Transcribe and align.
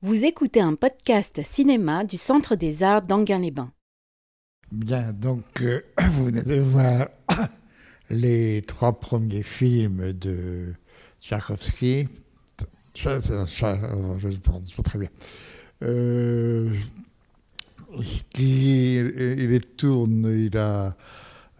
Vous 0.00 0.24
écoutez 0.24 0.60
un 0.60 0.76
podcast 0.76 1.40
cinéma 1.44 2.04
du 2.04 2.16
Centre 2.16 2.54
des 2.54 2.84
Arts 2.84 3.02
d'Anguin-les-Bains. 3.02 3.72
Bien, 4.70 5.12
donc 5.12 5.42
euh, 5.60 5.80
vous 6.12 6.26
venez 6.26 6.42
de 6.42 6.60
voir 6.60 7.08
les 8.08 8.62
trois 8.64 9.00
premiers 9.00 9.42
films 9.42 10.12
de 10.12 10.72
Tchaïkovski. 11.20 12.06
Je 12.94 13.08
ne 13.08 14.36
pense 14.36 14.70
pas 14.70 14.82
très 14.84 15.00
bien. 15.00 15.08
Euh, 15.82 16.72
il 18.38 19.48
les 19.50 19.60
tourne, 19.60 20.32
il 20.32 20.56
a 20.56 20.96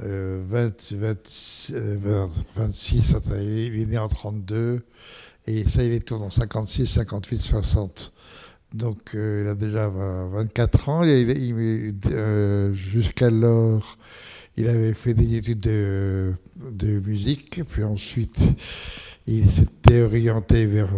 euh, 0.00 0.44
20, 0.46 0.92
20, 0.92 2.28
26, 2.54 3.16
il 3.40 3.80
est 3.80 3.86
né 3.86 3.98
en 3.98 4.08
32, 4.08 4.86
et 5.48 5.64
ça, 5.68 5.82
il 5.82 5.90
les 5.90 6.00
tourne 6.00 6.22
en 6.22 6.30
56, 6.30 6.86
58, 6.86 7.36
60. 7.36 8.12
Donc, 8.74 9.14
euh, 9.14 9.42
il 9.44 9.48
a 9.48 9.54
déjà 9.54 9.88
24 9.88 10.88
ans. 10.88 11.02
Euh, 11.04 12.72
jusqu'alors, 12.72 13.96
il 14.56 14.68
avait 14.68 14.92
fait 14.92 15.14
des 15.14 15.36
études 15.36 15.60
de, 15.60 16.34
musique, 17.00 17.62
puis 17.68 17.82
ensuite, 17.82 18.38
il 19.26 19.48
s'était 19.50 20.02
orienté 20.02 20.66
vers 20.66 20.88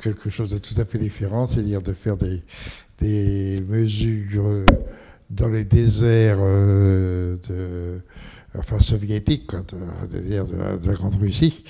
quelque 0.00 0.30
chose 0.30 0.50
de 0.50 0.58
tout 0.58 0.80
à 0.80 0.84
fait 0.84 0.98
différent, 0.98 1.46
c'est-à-dire 1.46 1.82
de 1.82 1.92
faire 1.92 2.16
des, 2.16 3.60
mesures 3.68 4.64
dans 5.28 5.48
les 5.48 5.64
déserts 5.64 6.38
euh, 6.40 7.36
enfin, 8.56 8.80
soviétiques, 8.80 9.50
de, 10.10 10.18
de, 10.18 10.78
de, 10.78 10.86
la 10.86 10.94
Grande 10.94 11.16
Russie. 11.16 11.62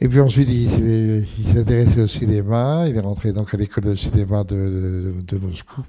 Et 0.00 0.08
puis 0.08 0.20
ensuite, 0.20 0.48
il, 0.48 1.26
il 1.38 1.44
s'est 1.46 1.60
intéressé 1.60 2.00
au 2.00 2.06
cinéma. 2.06 2.86
Il 2.88 2.96
est 2.96 3.00
rentré 3.00 3.32
donc 3.32 3.54
à 3.54 3.56
l'école 3.56 3.84
de 3.84 3.94
cinéma 3.94 4.42
de, 4.44 5.38
Moscou. 5.40 5.84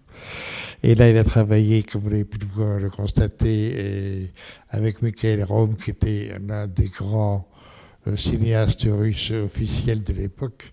Et 0.83 0.93
là, 0.93 1.09
il 1.09 1.17
a 1.17 1.23
travaillé, 1.23 1.81
comme 1.83 2.01
vous 2.01 2.09
l'avez 2.09 2.25
pu 2.25 2.37
le, 2.57 2.89
constater, 2.89 4.31
avec 4.69 5.01
Mikhail 5.01 5.41
Rom, 5.43 5.75
qui 5.75 5.89
était 5.89 6.33
l'un 6.45 6.67
des 6.67 6.89
grands 6.89 7.47
euh, 8.07 8.15
cinéastes 8.15 8.87
russes 8.87 9.31
officiels 9.31 10.03
de 10.03 10.13
l'époque. 10.13 10.71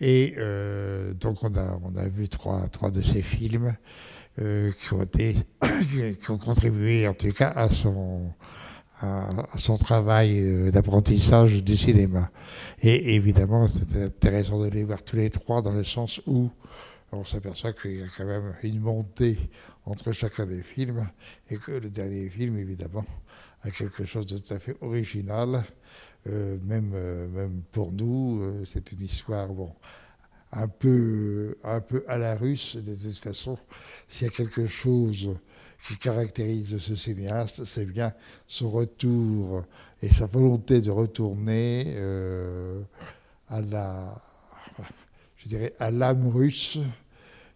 Et 0.00 0.34
euh, 0.38 1.12
donc, 1.12 1.42
on 1.42 1.54
a, 1.54 1.78
on 1.84 1.94
a 1.96 2.08
vu 2.08 2.28
trois, 2.28 2.66
trois 2.68 2.90
de 2.90 3.02
ses 3.02 3.20
films 3.20 3.76
euh, 4.40 4.70
qui 4.78 6.30
ont 6.30 6.38
contribué, 6.38 7.06
en 7.06 7.14
tout 7.14 7.30
cas, 7.32 7.50
à 7.54 7.68
son 7.68 8.32
son 9.56 9.76
travail 9.76 10.38
euh, 10.40 10.70
d'apprentissage 10.70 11.62
du 11.62 11.76
cinéma. 11.76 12.30
Et 12.82 13.14
évidemment, 13.14 13.68
c'était 13.68 14.04
intéressant 14.04 14.60
de 14.60 14.68
les 14.68 14.84
voir 14.84 15.02
tous 15.02 15.16
les 15.16 15.30
trois 15.30 15.62
dans 15.62 15.72
le 15.72 15.84
sens 15.84 16.20
où 16.26 16.50
on 17.12 17.24
s'aperçoit 17.24 17.72
qu'il 17.72 17.98
y 17.98 18.02
a 18.02 18.06
quand 18.16 18.24
même 18.24 18.54
une 18.62 18.80
montée 18.80 19.38
entre 19.86 20.12
chacun 20.12 20.46
des 20.46 20.62
films 20.62 21.08
et 21.50 21.56
que 21.56 21.72
le 21.72 21.90
dernier 21.90 22.28
film, 22.28 22.56
évidemment, 22.58 23.04
a 23.62 23.70
quelque 23.70 24.04
chose 24.04 24.26
de 24.26 24.38
tout 24.38 24.52
à 24.54 24.58
fait 24.58 24.76
original. 24.80 25.64
Euh, 26.26 26.56
même, 26.64 26.92
euh, 26.94 27.28
même 27.28 27.62
pour 27.70 27.92
nous, 27.92 28.64
c'est 28.64 28.92
une 28.92 29.02
histoire, 29.02 29.48
bon, 29.48 29.72
un 30.52 30.68
peu, 30.68 31.56
un 31.62 31.80
peu 31.80 32.04
à 32.08 32.18
la 32.18 32.36
russe, 32.36 32.76
de 32.76 32.94
toute 32.94 33.18
façon. 33.18 33.58
S'il 34.08 34.26
y 34.26 34.30
a 34.30 34.32
quelque 34.32 34.66
chose 34.66 35.30
qui 35.86 35.98
caractérise 35.98 36.78
ce 36.78 36.94
cinéaste, 36.94 37.64
c'est 37.66 37.84
bien 37.84 38.14
son 38.46 38.70
retour 38.70 39.62
et 40.00 40.08
sa 40.08 40.24
volonté 40.24 40.80
de 40.80 40.90
retourner 40.90 41.84
euh, 41.96 42.80
à 43.48 43.60
la, 43.60 44.14
je 45.36 45.48
dirais, 45.48 45.74
à 45.78 45.90
l'âme 45.90 46.28
russe, 46.28 46.78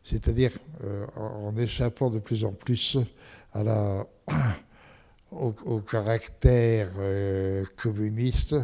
c'est-à-dire 0.05 0.53
euh, 0.85 1.07
en, 1.17 1.57
échappant 1.57 2.11
de 2.11 2.19
plus 2.19 2.45
en 2.45 2.53
plus 2.53 2.99
à 3.55 3.63
la, 3.63 4.07
au, 5.31 5.81
caractère 5.81 6.91
euh, 6.99 7.65
communiste 7.77 8.57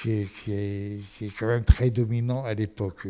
qui 0.00 0.12
est, 0.12 1.38
quand 1.38 1.46
même 1.46 1.64
très 1.64 1.90
dominant 1.90 2.42
à 2.42 2.54
l'époque. 2.54 3.06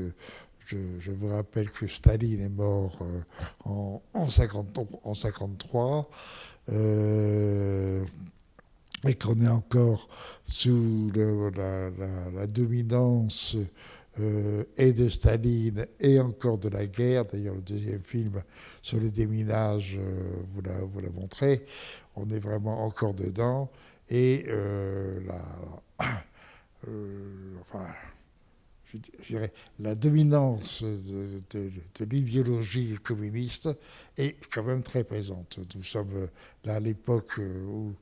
Je, 0.67 1.11
vous 1.11 1.29
rappelle 1.29 1.71
que 1.71 1.87
Staline 1.87 2.41
est 2.41 2.49
mort 2.49 2.99
euh, 3.03 3.21
en, 3.65 4.03
en, 4.15 4.31
50, 4.31 4.79
en 5.03 5.15
53 5.15 6.09
euh, 6.71 8.05
et 9.07 9.15
qu'on 9.15 9.39
est 9.41 9.49
encore 9.49 10.09
sous 10.45 11.11
la, 11.15 12.47
dominance 12.47 13.57
euh, 14.19 14.65
et 14.79 14.95
de 14.95 15.11
Staline 15.11 15.87
et 16.01 16.19
encore 16.21 16.57
de 16.57 16.71
la 16.71 16.87
guerre. 16.87 17.27
D'ailleurs, 17.27 17.57
le 17.57 17.61
deuxième 17.61 18.03
film 18.03 18.43
sur 18.81 18.99
le 18.99 19.11
déminage 19.11 19.99
euh, 20.01 20.33
vous 20.49 20.63
l'a, 20.63 20.79
vous 20.81 21.01
l'a 21.01 21.11
montré. 21.11 21.67
On 22.17 22.31
est 22.31 22.39
vraiment 22.39 22.83
encore 22.85 23.13
dedans. 23.13 23.71
Et 24.09 24.47
la, 24.47 25.41
enfin, 27.61 27.87
la 29.79 29.95
dominance 29.95 30.83
de, 30.83 31.41
de, 31.51 31.71
de 31.99 32.05
l'idéologie 32.05 32.97
communiste 33.03 33.69
est 34.17 34.37
quand 34.53 34.63
même 34.63 34.83
très 34.83 35.05
présente. 35.05 35.59
Nous 35.75 35.83
sommes 35.83 36.29
là 36.65 36.77
à 36.77 36.81
l'époque 36.81 37.39
où, 37.39 37.95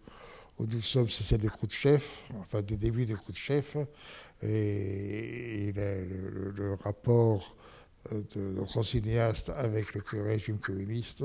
où, 0.59 0.67
nous 0.67 0.81
sommes, 0.81 1.09
c'est 1.09 1.25
celle 1.25 1.41
des 1.41 1.49
Khrouchtchev, 1.49 2.03
enfin 2.41 2.63
du 2.63 2.77
début 2.77 3.05
des 3.05 3.15
Khrouchtchev, 3.15 3.87
et, 4.43 5.69
et 5.69 5.73
le, 5.73 6.75
rapport 6.83 7.57
de 8.11 8.41
notre 8.41 8.83
cinéaste 8.83 9.51
avec 9.51 9.95
le 9.95 10.23
régime 10.23 10.59
communiste 10.59 11.25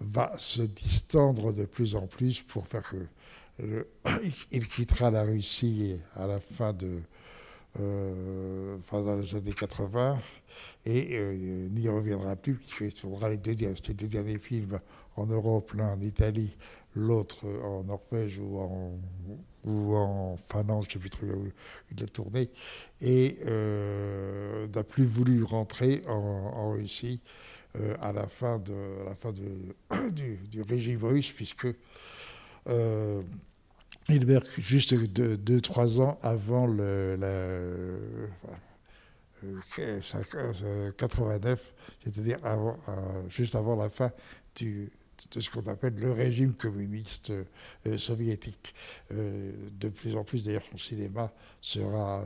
va 0.00 0.32
se 0.36 0.62
distendre 0.62 1.52
de 1.52 1.64
plus 1.64 1.94
en 1.94 2.06
plus 2.06 2.42
pour 2.42 2.66
faire 2.66 2.82
que 2.88 3.06
il 4.52 4.68
quittera 4.68 5.10
la 5.10 5.22
Russie 5.22 5.98
à 6.14 6.26
la 6.26 6.40
fin 6.40 6.72
de 6.72 6.86
euh, 6.86 7.00
enfin 7.76 9.02
dans 9.02 9.16
les 9.16 9.34
années 9.34 9.52
80, 9.52 10.18
et 10.84 11.18
euh, 11.18 11.68
n'y 11.68 11.88
reviendra 11.88 12.36
plus, 12.36 12.54
puisqu'il 12.54 12.92
faudra 12.92 13.28
les 13.28 13.36
deux, 13.36 13.54
les 13.54 13.94
derniers 13.94 14.38
films 14.38 14.78
en 15.16 15.26
Europe, 15.26 15.72
l'un 15.74 15.94
en 15.94 16.00
Italie, 16.00 16.56
l'autre 16.94 17.46
en 17.46 17.84
Norvège 17.84 18.38
ou 18.38 18.58
en, 18.58 18.98
ou 19.64 19.94
en 19.96 20.36
Finlande, 20.36 20.84
je 20.84 20.88
ne 20.88 20.92
sais 20.92 20.98
plus 20.98 21.10
très 21.10 21.26
bien 21.26 21.36
où 21.36 21.50
il 21.90 22.02
a 22.02 22.06
tourné, 22.06 22.50
et 23.00 23.38
euh, 23.46 24.68
n'a 24.68 24.84
plus 24.84 25.04
voulu 25.04 25.42
rentrer 25.42 26.02
en, 26.08 26.70
Russie 26.70 27.20
euh, 27.76 27.96
à 28.00 28.12
la 28.12 28.26
fin, 28.26 28.58
de, 28.58 28.74
la 29.06 29.14
fin 29.14 29.32
du, 30.12 30.36
du, 30.48 30.62
régime 30.62 31.04
russe, 31.04 31.32
puisque 31.32 31.68
euh, 32.68 33.22
il 34.08 34.26
meurt 34.26 34.48
juste 34.60 34.94
2-3 34.94 35.06
deux, 35.08 35.36
deux, 35.36 36.00
ans 36.00 36.18
avant 36.22 36.66
le, 36.66 37.16
la, 37.18 37.26
euh, 39.44 40.92
89, 40.96 41.74
c'est-à-dire 42.02 42.38
euh, 42.44 42.72
juste 43.28 43.54
avant 43.54 43.76
la 43.76 43.90
fin 43.90 44.10
de 44.60 44.88
ce 45.40 45.50
qu'on 45.50 45.68
appelle 45.70 45.94
le 45.96 46.12
régime 46.12 46.54
communiste 46.54 47.30
euh, 47.30 47.98
soviétique. 47.98 48.74
De 49.10 49.88
plus 49.88 50.16
en 50.16 50.24
plus, 50.24 50.44
d'ailleurs, 50.44 50.64
son 50.70 50.78
cinéma 50.78 51.32
sera 51.60 52.24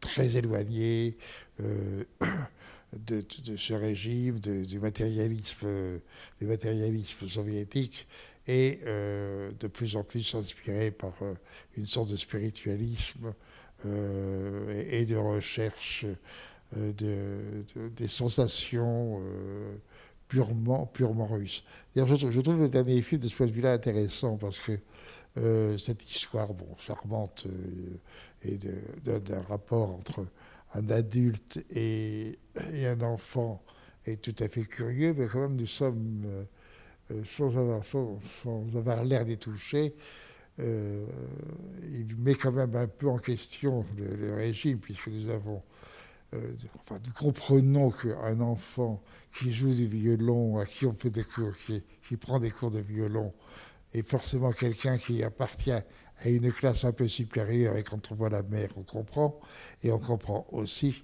très 0.00 0.36
éloigné 0.36 1.16
de, 1.58 3.24
ce 3.56 3.74
régime, 3.74 4.38
du 4.38 4.80
matérialisme, 4.80 6.00
du 6.40 6.46
matérialisme 6.46 7.28
soviétique 7.28 8.06
et 8.50 8.80
euh, 8.84 9.52
de 9.60 9.68
plus 9.68 9.94
en 9.94 10.02
plus 10.02 10.34
inspiré 10.34 10.90
par 10.90 11.14
euh, 11.22 11.34
une 11.76 11.86
sorte 11.86 12.10
de 12.10 12.16
spiritualisme 12.16 13.32
euh, 13.86 14.84
et, 14.90 15.06
de 15.06 15.14
recherche 15.14 16.04
de, 16.74 16.92
de, 16.92 17.88
des 17.90 18.08
sensations 18.08 19.22
purement, 20.26 20.86
purement 20.86 21.28
russes. 21.28 21.62
Je, 21.94 22.02
je, 22.04 22.40
trouve 22.40 22.58
le 22.58 22.68
dernier 22.68 23.00
film 23.02 23.20
de 23.20 23.28
ce 23.28 23.36
point 23.36 23.46
de 23.46 23.52
vue-là 23.52 23.72
intéressant 23.72 24.36
parce 24.36 24.58
que 24.58 24.72
cette 25.78 26.10
histoire 26.10 26.52
bon, 26.52 26.66
charmante 26.76 27.46
et 28.42 28.58
d'un 29.04 29.42
rapport 29.48 29.94
entre 29.94 30.26
un 30.74 30.90
adulte 30.90 31.64
et, 31.70 32.38
et, 32.72 32.86
un 32.86 33.00
enfant 33.00 33.62
est 34.06 34.20
tout 34.20 34.34
à 34.42 34.48
fait 34.48 34.62
curieux, 34.62 35.14
mais 35.16 35.26
quand 35.26 35.40
même 35.40 35.56
nous 35.56 35.66
sommes 35.66 36.46
sans 37.24 37.56
avoir, 37.56 37.84
sans, 37.84 38.20
sans 38.22 38.76
avoir 38.76 39.04
l'air 39.04 39.24
d'y 39.24 39.38
toucher, 39.38 39.94
euh, 40.58 41.06
il 41.92 42.16
met 42.16 42.34
quand 42.34 42.52
même 42.52 42.74
un 42.76 42.86
peu 42.86 43.08
en 43.08 43.18
question 43.18 43.84
le, 43.96 44.16
le 44.16 44.34
régime, 44.34 44.78
puisque 44.78 45.08
nous 45.08 45.30
avons, 45.30 45.62
euh, 46.34 46.52
enfin, 46.78 47.00
nous 47.06 47.12
comprenons 47.12 47.90
qu'un 47.90 48.40
enfant 48.40 49.02
qui 49.32 49.52
joue 49.52 49.72
du 49.74 49.86
violon, 49.86 50.58
à 50.58 50.66
qui 50.66 50.86
on 50.86 50.92
fait 50.92 51.10
des 51.10 51.24
cours, 51.24 51.56
qui, 51.56 51.82
qui 52.06 52.16
prend 52.16 52.38
des 52.38 52.50
cours 52.50 52.70
de 52.70 52.80
violon, 52.80 53.32
est 53.94 54.06
forcément 54.06 54.52
quelqu'un 54.52 54.98
qui 54.98 55.22
appartient 55.22 55.72
à 55.72 56.28
une 56.28 56.52
classe 56.52 56.84
un 56.84 56.92
peu 56.92 57.08
supérieure, 57.08 57.76
et 57.76 57.82
quand 57.82 58.12
on 58.12 58.14
voit 58.14 58.28
la 58.28 58.42
mère, 58.42 58.68
on 58.76 58.82
comprend, 58.82 59.40
et 59.82 59.90
on 59.90 59.98
comprend 59.98 60.46
aussi 60.52 61.02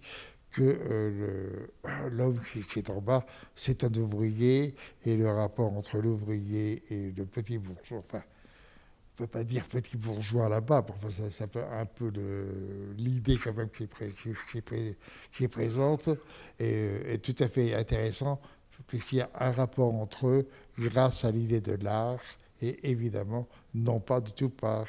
que 0.51 1.69
l'homme 2.11 2.41
qui, 2.69 2.79
est 2.79 2.91
en 2.91 3.01
bas, 3.01 3.27
c'est 3.55 3.85
un 3.85 3.95
ouvrier, 3.95 4.75
et 5.05 5.17
le 5.17 5.29
rapport 5.29 5.73
entre 5.73 5.99
l'ouvrier 5.99 6.83
et 6.91 7.13
le 7.13 7.25
petit 7.25 7.59
bourgeois, 7.59 7.99
enfin, 7.99 8.23
on 9.19 9.23
ne 9.23 9.27
peut 9.27 9.39
pas 9.39 9.45
dire 9.45 9.67
petit 9.67 9.97
bourgeois 9.97 10.49
là-bas, 10.49 10.85
enfin, 10.89 11.31
ça, 11.31 11.47
peut 11.47 11.65
un 11.65 11.87
peu 11.87 12.13
l'idée 12.97 13.37
quand 13.43 13.55
même 13.55 13.71
qui 13.71 13.85
est, 13.85 15.49
présente, 15.49 16.11
est 16.59 17.25
tout 17.25 17.43
à 17.43 17.49
fait 17.49 17.75
intéressant, 17.75 18.41
puisqu'il 18.87 19.19
y 19.19 19.21
a 19.21 19.31
un 19.35 19.53
rapport 19.53 19.95
entre 19.95 20.27
eux 20.27 20.49
grâce 20.79 21.25
à 21.25 21.31
l'idée 21.31 21.61
de 21.61 21.83
l'art, 21.83 22.21
et 22.61 22.91
évidemment, 22.91 23.49
non 23.75 24.01
pas 24.01 24.21
du 24.21 24.33
tout 24.33 24.49
par 24.49 24.87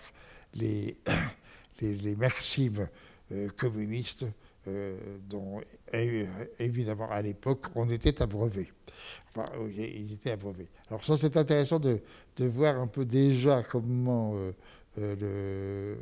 les, 0.53 0.97
maximes 2.17 2.87
euh, 3.31 3.49
communistes 3.57 4.23
euh, 4.23 4.31
dont 5.29 5.61
évidemment 6.59 7.09
à 7.09 7.21
l'époque 7.21 7.65
on 7.75 7.89
était 7.89 8.21
abreuvé. 8.21 8.69
Enfin, 9.29 9.45
ils 9.69 10.13
étaient 10.13 10.31
abreuvés. 10.31 10.67
Alors 10.89 11.03
ça 11.03 11.17
c'est 11.17 11.37
intéressant 11.37 11.79
de, 11.79 12.01
de, 12.37 12.45
voir 12.45 12.79
un 12.79 12.87
peu 12.87 13.05
déjà 13.05 13.63
comment 13.63 14.35
euh, 14.35 14.51
le, 14.97 15.97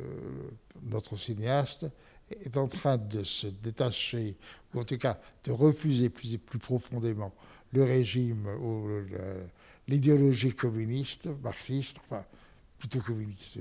notre 0.82 1.16
cinéaste 1.16 1.86
est 2.30 2.56
en 2.56 2.66
train 2.66 2.96
de 2.96 3.22
se 3.22 3.46
détacher, 3.46 4.36
ou 4.74 4.80
en 4.80 4.84
tout 4.84 4.98
cas 4.98 5.20
de 5.44 5.52
refuser 5.52 6.08
plus, 6.08 6.38
plus 6.38 6.58
profondément 6.58 7.32
le 7.72 7.84
régime 7.84 8.46
ou 8.60 8.88
l'idéologie 9.88 10.54
communiste, 10.54 11.28
marxiste, 11.42 11.98
enfin 12.04 12.24
plutôt 12.78 13.00
communiste, 13.00 13.58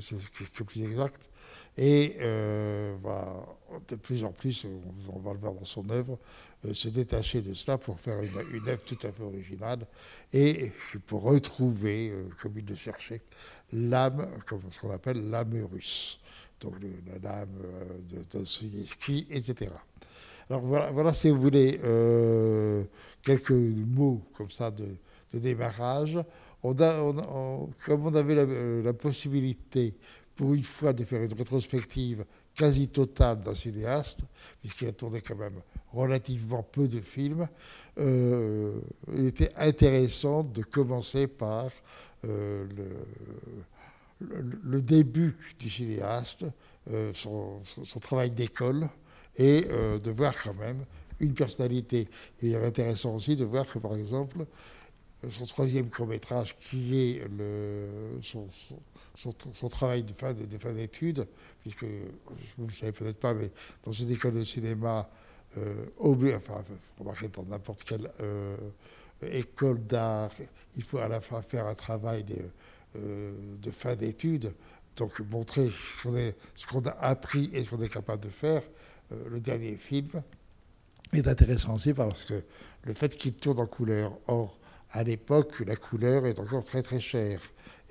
c'est 0.00 0.64
plus 0.64 0.82
exact, 0.82 1.30
et 1.78 2.16
euh, 2.20 2.96
va 3.02 3.46
de 3.86 3.94
plus 3.94 4.24
en 4.24 4.32
plus, 4.32 4.66
on, 5.12 5.18
va 5.20 5.32
le 5.32 5.38
voir 5.38 5.52
dans 5.52 5.64
son 5.64 5.88
œuvre, 5.90 6.18
euh, 6.64 6.74
se 6.74 6.88
détacher 6.88 7.40
de 7.40 7.54
cela 7.54 7.78
pour 7.78 8.00
faire 8.00 8.20
une, 8.20 8.68
œuvre 8.68 8.82
tout 8.82 8.98
à 9.06 9.12
fait 9.12 9.22
originale 9.22 9.86
et 10.32 10.72
pour 11.06 11.22
retrouver, 11.22 12.10
euh, 12.10 12.28
comme 12.42 12.58
il 12.58 12.66
le 12.66 12.74
cherchait, 12.74 13.20
l'âme, 13.72 14.28
comme 14.46 14.62
ce 14.72 14.80
qu'on 14.80 14.90
appelle 14.90 15.30
l'âme 15.30 15.54
russe, 15.70 16.18
donc 16.60 16.74
l'âme 17.22 17.62
de 18.10 18.22
Dostoevsky, 18.24 19.28
etc. 19.30 19.70
Alors 20.50 20.62
voilà, 20.62 20.90
voilà, 20.90 21.14
si 21.14 21.30
vous 21.30 21.38
voulez, 21.40 21.78
quelques 23.22 23.50
mots 23.50 24.20
comme 24.36 24.50
ça 24.50 24.72
de, 24.72 24.88
démarrage. 25.32 26.18
Comme 26.62 28.06
on 28.06 28.14
avait 28.14 28.82
la 28.82 28.92
possibilité 28.92 29.94
pour 30.38 30.54
une 30.54 30.62
fois 30.62 30.92
de 30.92 31.04
faire 31.04 31.22
une 31.22 31.32
rétrospective 31.32 32.24
quasi 32.54 32.88
totale 32.88 33.40
d'un 33.42 33.54
cinéaste, 33.54 34.20
puisqu'il 34.60 34.88
a 34.88 34.92
tourné 34.92 35.20
quand 35.20 35.36
même 35.36 35.60
relativement 35.92 36.62
peu 36.62 36.86
de 36.86 37.00
films, 37.00 37.48
euh, 37.98 38.80
il 39.14 39.26
était 39.26 39.52
intéressant 39.56 40.44
de 40.44 40.62
commencer 40.62 41.26
par 41.26 41.70
euh, 42.24 42.66
le, 44.20 44.82
début 44.82 45.36
du 45.58 45.70
cinéaste, 45.70 46.44
euh, 46.90 47.12
son, 47.14 47.60
travail 48.00 48.30
d'école, 48.30 48.88
et 49.36 49.62
de 50.02 50.10
voir 50.10 50.34
quand 50.42 50.54
même 50.54 50.84
une 51.20 51.32
personnalité. 51.32 52.08
il 52.42 52.54
est 52.54 52.64
intéressant 52.64 53.14
aussi 53.14 53.36
de 53.36 53.44
voir 53.44 53.66
que, 53.66 53.78
par 53.78 53.94
exemple, 53.94 54.46
son 55.30 55.46
troisième 55.46 55.90
court-métrage, 55.90 56.56
qui 56.60 56.98
est 56.98 57.28
le, 57.36 57.88
son, 58.22 58.46
son, 59.14 59.68
travail 59.68 60.04
de 60.04 60.12
fin, 60.12 60.32
de, 60.32 60.58
fin 60.58 60.72
d'études, 60.72 61.26
puisque 61.60 61.84
vous 61.84 62.64
ne 62.64 62.68
le 62.68 62.72
savez 62.72 62.92
peut-être 62.92 63.18
pas, 63.18 63.34
mais 63.34 63.50
dans 63.84 63.92
une 63.92 64.10
école 64.10 64.34
de 64.34 64.44
cinéma, 64.44 65.08
euh, 65.56 65.86
enfin, 66.36 66.64
remarquez, 66.98 67.28
dans 67.28 67.42
n'importe 67.44 67.82
quelle 67.84 68.10
euh, 68.20 68.56
école 69.22 69.84
d'art, 69.86 70.30
il 70.76 70.82
faut 70.82 70.98
à 70.98 71.08
la 71.08 71.20
fin 71.20 71.42
faire 71.42 71.66
un 71.66 71.74
travail 71.74 72.22
de, 72.24 72.36
euh, 72.96 73.32
de 73.60 73.70
fin 73.70 73.96
d'études, 73.96 74.54
donc 74.96 75.20
montrer 75.20 75.70
ce 75.70 76.66
qu'on 76.66 76.80
a 76.86 76.90
appris 77.00 77.50
et 77.52 77.62
ce 77.62 77.70
qu'on 77.70 77.82
est 77.82 77.88
capable 77.88 78.22
de 78.22 78.30
faire. 78.30 78.62
Euh, 79.12 79.28
le 79.28 79.40
dernier 79.40 79.76
film 79.76 80.08
est 81.12 81.26
intéressant 81.26 81.74
aussi 81.74 81.92
parce 81.92 82.24
que 82.24 82.42
le 82.84 82.94
fait 82.94 83.16
qu'il 83.16 83.34
tourne 83.34 83.58
en 83.58 83.66
couleur, 83.66 84.16
or, 84.26 84.58
à 84.92 85.02
l'époque, 85.02 85.60
la 85.66 85.76
couleur 85.76 86.26
est 86.26 86.38
encore 86.38 86.64
très 86.64 86.82
très 86.82 87.00
chère 87.00 87.40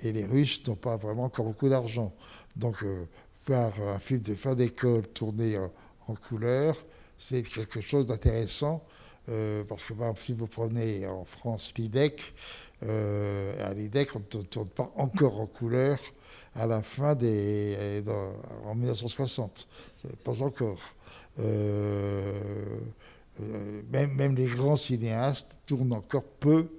et 0.00 0.12
les 0.12 0.24
Russes 0.24 0.66
n'ont 0.66 0.74
pas 0.74 0.96
vraiment 0.96 1.24
encore 1.24 1.44
beaucoup 1.44 1.68
d'argent. 1.68 2.12
Donc, 2.56 2.82
euh, 2.82 3.04
voir 3.46 3.72
un 3.80 3.98
film 3.98 4.20
de 4.20 4.34
fin 4.34 4.54
d'école 4.54 5.06
tourné 5.08 5.56
en, 5.58 6.14
couleur, 6.14 6.76
c'est 7.18 7.42
quelque 7.42 7.80
chose 7.80 8.06
d'intéressant. 8.06 8.84
Euh, 9.28 9.62
parce 9.64 9.82
que, 9.82 9.94
si 10.16 10.32
vous 10.32 10.46
prenez 10.46 11.06
en 11.06 11.24
France 11.24 11.72
l'IDEC, 11.76 12.34
euh, 12.84 13.68
à 13.68 13.74
l'IDEC, 13.74 14.16
on 14.16 14.20
ne 14.20 14.42
tourne 14.42 14.68
pas 14.68 14.90
encore 14.96 15.40
en 15.40 15.46
couleur 15.46 15.98
à 16.54 16.66
la 16.66 16.82
fin 16.82 17.14
des. 17.14 18.02
en 18.64 18.74
1960. 18.74 19.68
Pas 20.24 20.42
encore. 20.42 20.80
même, 23.90 24.14
même 24.14 24.34
les 24.34 24.46
grands 24.46 24.76
cinéastes 24.76 25.58
tournent 25.66 25.92
encore 25.92 26.24
peu 26.24 26.56
euh, 26.56 26.77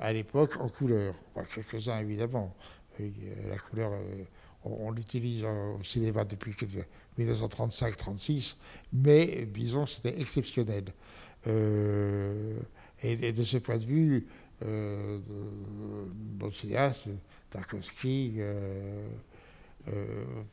à 0.00 0.12
l'époque 0.12 0.56
en 0.60 0.68
couleur. 0.68 1.14
Quelques-uns 1.54 2.00
évidemment. 2.00 2.54
la 2.98 3.58
couleur, 3.58 3.92
euh, 3.92 4.24
on, 4.64 4.90
l'utilise 4.90 5.44
au 5.44 5.82
cinéma 5.82 6.24
depuis 6.24 6.54
1935-36, 7.18 8.56
mais 8.92 9.46
disons 9.46 9.86
c'était 9.86 10.20
exceptionnel. 10.20 10.84
Euh, 11.46 12.58
et, 13.02 13.32
de 13.32 13.44
ce 13.44 13.58
point 13.58 13.78
de 13.78 13.84
vue, 13.84 14.26
euh, 14.64 15.18
notre 16.40 16.56
cinéaste, 16.56 17.08
Tarkovsky, 17.50 18.40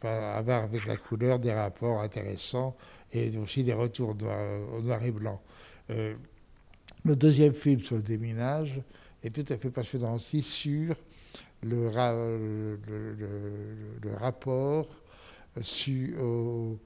va 0.02 0.38
avoir 0.38 0.64
avec 0.64 0.86
la 0.86 0.96
couleur 0.96 1.40
des 1.40 1.52
rapports 1.52 2.00
intéressants 2.00 2.78
et 3.12 3.36
aussi 3.38 3.64
des 3.64 3.74
retours 3.74 4.10
au 4.12 4.82
noir 4.82 5.04
et 5.04 5.12
blanc. 5.12 5.42
le 5.90 7.16
deuxième 7.16 7.54
film 7.54 7.82
sur 7.82 7.98
le 7.98 8.04
déminage, 8.04 8.82
est 9.26 9.32
tout 9.32 9.54
à 9.54 9.58
fait 9.58 9.70
passionnant 9.70 10.16
aussi 10.16 10.42
sur 10.42 10.96
le, 11.64 11.90
le, 14.04 14.14
rapport 14.20 14.88
sur, 15.62 16.78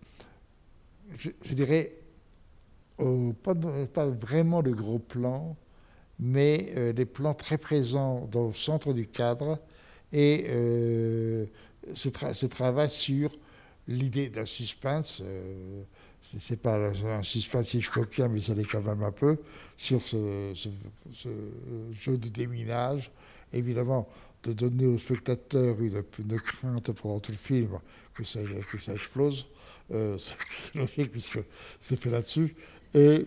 je, 1.17 1.53
dirais, 1.53 1.93
pas, 3.43 3.55
pas, 3.93 4.07
vraiment 4.07 4.61
le 4.61 4.73
gros 4.73 4.99
plan, 4.99 5.57
mais 6.19 6.71
euh, 6.75 6.91
les 6.93 7.05
plans 7.05 7.33
très 7.33 7.57
présents 7.57 8.27
dans 8.31 8.47
le 8.47 8.53
centre 8.53 8.93
du 8.93 9.07
cadre 9.07 9.59
et 10.11 10.45
euh, 10.49 11.45
ce, 11.93 12.45
travail 12.45 12.89
sur 12.89 13.31
l'idée 13.87 14.29
d'un 14.29 14.45
suspense. 14.45 15.21
Euh, 15.23 15.83
c'est 16.21 16.61
pas 16.61 16.75
un 16.77 17.23
suspense 17.23 17.73
hitchcockien, 17.73 18.27
mais 18.27 18.41
ça 18.41 18.53
l'est 18.53 18.63
quand 18.63 18.81
même 18.81 19.03
un 19.03 19.11
peu, 19.11 19.37
sur 19.77 20.01
ce, 20.01 20.53
jeu 21.91 22.17
de 22.17 22.29
déminage. 22.29 23.11
Évidemment, 23.51 24.07
de 24.43 24.53
donner 24.53 24.85
au 24.85 24.97
spectateur 24.97 25.81
une, 25.81 26.03
crainte 26.39 26.91
pendant 26.91 27.19
tout 27.19 27.31
le 27.31 27.37
film 27.37 27.79
que 28.13 28.23
ça, 28.23 28.39
que 28.71 28.77
ça 28.77 28.93
explose, 28.93 29.47
euh, 29.91 30.17
c'est 30.73 30.75
logique 30.75 31.11
puisque 31.11 31.39
c'est 31.79 31.99
fait 31.99 32.11
là-dessus, 32.11 32.55
et 32.93 33.25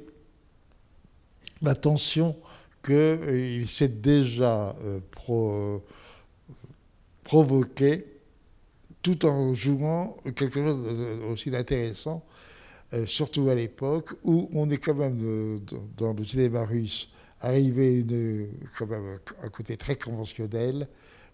la 1.61 1.75
tension 1.75 2.37
qu'il 2.85 2.95
euh, 2.95 3.67
s'est 3.67 3.89
déjà 3.89 4.77
euh, 4.85 5.79
provoqué 7.25 8.07
tout 9.03 9.27
en 9.27 9.55
jouant 9.55 10.17
quelque 10.37 10.65
chose 10.65 10.79
aussi 11.31 11.51
d'intéressant 11.51 12.25
euh, 12.25 12.32
surtout 13.07 13.49
à 13.49 13.55
l'époque 13.55 14.11
où 14.23 14.51
on 14.53 14.69
est 14.71 14.77
quand 14.77 14.95
même 14.95 15.19
euh, 15.23 15.59
dans 15.97 16.13
le 16.13 16.25
cinéma 16.25 16.65
russe 16.65 17.11
arrivé 17.41 18.01
une, 18.01 18.49
quand 18.79 18.87
même 18.87 19.19
un 19.43 19.49
côté 19.49 19.77
très 19.77 19.97
conventionnel 19.97 20.87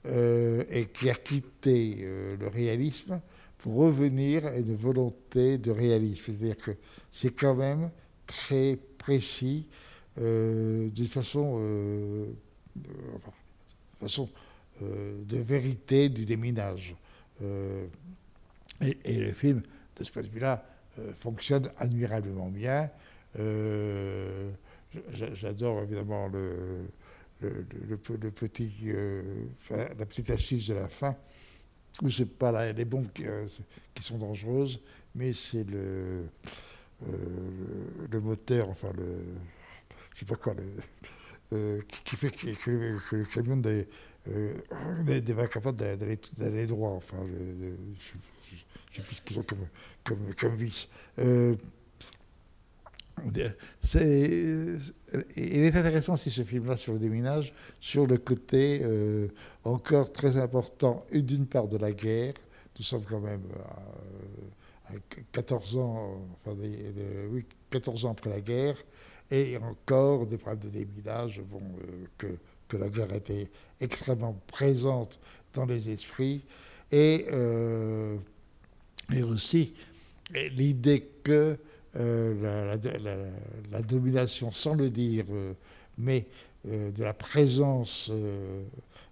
euh, 0.07 0.63
et 0.71 0.87
qui 0.87 1.11
a 1.11 1.15
quitté 1.15 2.07
le 2.39 2.49
réalisme 2.49 3.21
pour 3.59 3.75
revenir 3.75 4.47
à 4.47 4.57
une 4.57 4.77
volonté 4.77 5.59
de 5.59 5.71
réalisme. 5.71 6.23
C'est-à-dire 6.27 6.57
que 6.57 6.71
c'est 7.11 7.35
quand 7.35 7.57
même 7.57 7.91
très 8.27 8.79
précis 8.97 9.67
d'une 10.17 11.09
façon, 11.09 11.59
de 14.81 15.37
vérité 15.37 16.09
du 16.09 16.25
déminage. 16.25 16.97
Et, 18.81 18.97
et, 19.05 19.19
le 19.19 19.33
film, 19.33 19.61
de 19.97 20.05
ce 20.05 20.11
point 20.11 20.23
de 20.23 20.29
vue-là, 20.29 20.65
euh, 20.65 20.78
fonctionne 21.15 21.71
admirablement 21.79 22.49
bien. 22.49 22.91
Euh, 23.39 24.51
j'adore 25.13 25.83
évidemment 25.83 26.29
le, 26.29 26.89
le, 27.41 27.97
petit, 27.97 28.73
euh, 28.87 29.45
la 29.71 30.07
petite 30.07 30.31
assise 30.31 30.69
de 30.69 30.75
la 30.75 30.89
fin, 30.89 31.17
où 32.03 32.11
c'est 32.11 32.27
pas 32.27 32.73
les 32.73 32.85
bombes 32.85 33.09
qui, 33.13 34.03
sont 34.03 34.19
dangereuses, 34.19 34.81
mais 35.15 35.33
c'est 35.33 35.65
le, 35.65 36.27
le, 38.11 38.21
moteur, 38.21 38.69
enfin 38.69 38.93
le, 38.97 39.25
je 40.15 40.21
sais 40.21 40.27
pas 40.27 40.37
quoi, 40.37 40.55
qui, 42.05 42.17
fait 42.17 42.31
que, 42.31 43.17
le 43.17 43.25
camion 43.25 43.57
n'est 43.57 45.35
pas 45.35 45.49
capable 45.49 45.79
d'aller 45.79 46.67
droit. 46.67 46.91
Enfin, 46.91 47.19
ne 48.93 48.97
sais 48.97 49.03
plus 49.03 49.15
ce 49.17 49.23
qu'ils 49.23 49.39
ont 49.39 49.43
comme, 49.43 49.67
comme, 50.05 50.35
comme 50.35 50.55
vice. 50.57 50.89
C'est, 53.83 54.79
il 55.37 55.65
est 55.65 55.77
intéressant 55.77 56.15
aussi 56.15 56.31
ce 56.31 56.43
film-là 56.43 56.77
sur 56.77 56.93
le 56.93 56.99
déminage, 56.99 57.53
sur 57.81 58.07
le 58.07 58.19
côté 58.19 58.81
euh, 58.83 59.29
encore 59.65 60.13
très 60.13 60.37
important, 60.37 61.05
et 61.11 61.23
d'une 61.23 61.47
part 61.47 61.69
de 61.69 61.77
la 61.77 61.93
guerre, 61.93 62.35
nous 62.79 62.85
sommes 62.85 63.05
quand 63.05 63.21
même 63.21 63.43
à, 64.87 64.93
14 65.33 65.77
ans, 65.77 66.21
enfin, 66.41 66.57
oui, 67.31 67.45
14 67.71 68.05
ans 68.07 68.13
après 68.13 68.31
la 68.31 68.41
guerre, 68.41 68.77
et 69.31 69.57
encore 69.59 70.27
des 70.27 70.39
problèmes 70.39 70.71
de 70.71 70.79
déminage, 70.79 71.41
euh, 71.41 72.07
que, 72.17 72.27
que, 72.69 72.77
la 72.77 72.89
guerre 72.89 73.13
était 73.13 73.49
extrêmement 73.81 74.41
présente 74.47 75.21
dans 75.55 75.67
les 75.67 75.91
esprits, 75.91 76.43
et, 76.91 77.27
euh, 77.33 78.17
et 79.13 79.23
aussi 79.23 79.75
l'idée 80.33 81.09
que 81.23 81.59
euh, 81.97 82.77
la, 83.71 83.83
domination, 83.83 84.51
sans 84.51 84.75
le 84.75 84.91
dire, 84.91 85.25
euh, 85.31 85.55
mais 85.97 86.27
euh, 86.67 86.93
de 86.93 87.03
la 87.03 87.15
présence 87.15 88.11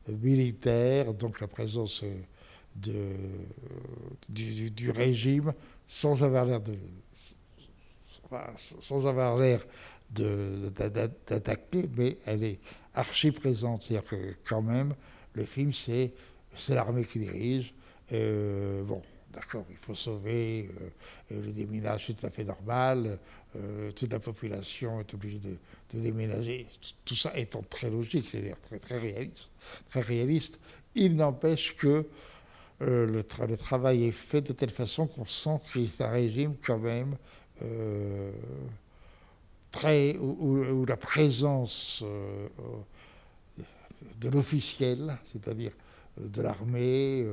militaire, 0.08 1.14
donc 1.14 1.40
la 1.40 1.48
présence 1.48 2.04
du, 4.28 4.90
régime, 4.90 5.54
sans 5.88 6.22
avoir 6.22 6.44
l'air 6.44 6.60
de 6.60 6.74
sans 8.80 9.06
avoir 9.06 9.38
l'air 9.38 9.64
d'attaquer, 10.10 11.88
mais 11.96 12.18
elle 12.26 12.44
est 12.44 12.58
archi 12.94 13.30
présente. 13.30 13.82
C'est-à-dire 13.82 14.08
que 14.08 14.34
quand 14.44 14.62
même, 14.62 14.94
le 15.32 15.44
film, 15.44 15.72
c'est 15.72 16.12
l'armée 16.68 17.04
qui 17.04 17.20
dirige. 17.20 17.72
bon, 18.10 19.00
D'accord, 19.36 19.66
il 19.68 19.76
faut 19.76 19.94
sauver, 19.94 20.70
euh, 21.30 21.42
le 21.42 21.52
déminage, 21.52 22.06
c'est 22.06 22.14
tout 22.14 22.24
à 22.24 22.30
fait 22.30 22.44
normal, 22.44 23.18
euh, 23.54 23.90
toute 23.90 24.10
la 24.10 24.18
population 24.18 24.98
est 24.98 25.12
obligée 25.12 25.38
de, 25.38 25.58
déménager. 25.92 26.66
Tout 27.04 27.14
ça 27.14 27.36
étant 27.36 27.62
très 27.68 27.90
logique, 27.90 28.26
c'est-à-dire 28.26 28.56
très, 28.62 28.78
très, 28.78 28.98
réaliste, 28.98 29.48
très 29.90 30.00
réaliste. 30.00 30.58
Il 30.94 31.16
n'empêche 31.16 31.76
que 31.76 32.06
euh, 32.80 33.06
le, 33.06 33.22
travail 33.58 34.04
est 34.04 34.10
fait 34.10 34.40
de 34.40 34.54
telle 34.54 34.70
façon 34.70 35.06
qu'on 35.06 35.26
sent 35.26 35.60
que 35.70 35.84
c'est 35.84 36.02
un 36.02 36.10
régime 36.10 36.54
quand 36.64 36.78
même 36.78 37.14
très, 39.70 40.16
où, 40.16 40.86
la 40.86 40.96
présence 40.96 42.02
de 44.18 44.30
l'officiel, 44.30 45.18
c'est-à-dire 45.26 45.72
de 46.16 46.40
l'armée, 46.40 47.26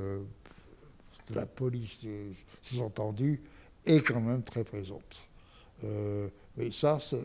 de 1.29 1.35
la 1.35 1.45
police, 1.45 2.01
euh, 2.05 2.31
sous-entendu, 2.61 3.41
est 3.85 4.01
quand 4.01 4.21
même 4.21 4.43
très 4.43 4.63
présente. 4.63 5.23
Euh, 5.83 6.29
mais 6.57 6.71
ça, 6.71 6.99
euh, 7.13 7.21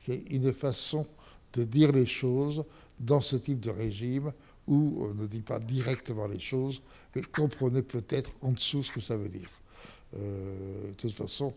c'est 0.00 0.22
une 0.30 0.52
façon 0.52 1.06
de 1.52 1.64
dire 1.64 1.92
les 1.92 2.06
choses 2.06 2.64
dans 2.98 3.20
ce 3.20 3.36
type 3.36 3.60
de 3.60 3.70
régime 3.70 4.32
où 4.66 4.98
on 5.00 5.14
ne 5.14 5.26
dit 5.26 5.42
pas 5.42 5.58
directement 5.58 6.26
les 6.26 6.40
choses, 6.40 6.82
mais 7.14 7.22
comprenez 7.22 7.82
peut-être 7.82 8.30
en 8.42 8.52
dessous 8.52 8.82
ce 8.82 8.92
que 8.92 9.00
ça 9.00 9.16
veut 9.16 9.28
dire. 9.28 9.50
de 10.12 10.92
toute 10.96 11.12
façon, 11.12 11.54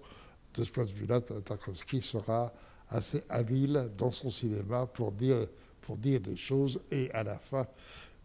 de 0.54 0.64
ce 0.64 0.72
point 0.72 0.86
de 0.86 0.92
vue-là, 0.92 1.22
Tarkovsky 1.22 2.02
sera 2.02 2.54
assez 2.90 3.24
habile 3.30 3.90
dans 3.98 4.12
son 4.12 4.30
cinéma 4.30 4.86
pour 4.86 5.12
dire, 5.12 5.48
pour 5.82 5.98
dire 5.98 6.20
des 6.20 6.38
choses 6.38 6.80
et 6.92 7.10
à 7.12 7.24
la 7.24 7.40
fin 7.40 7.66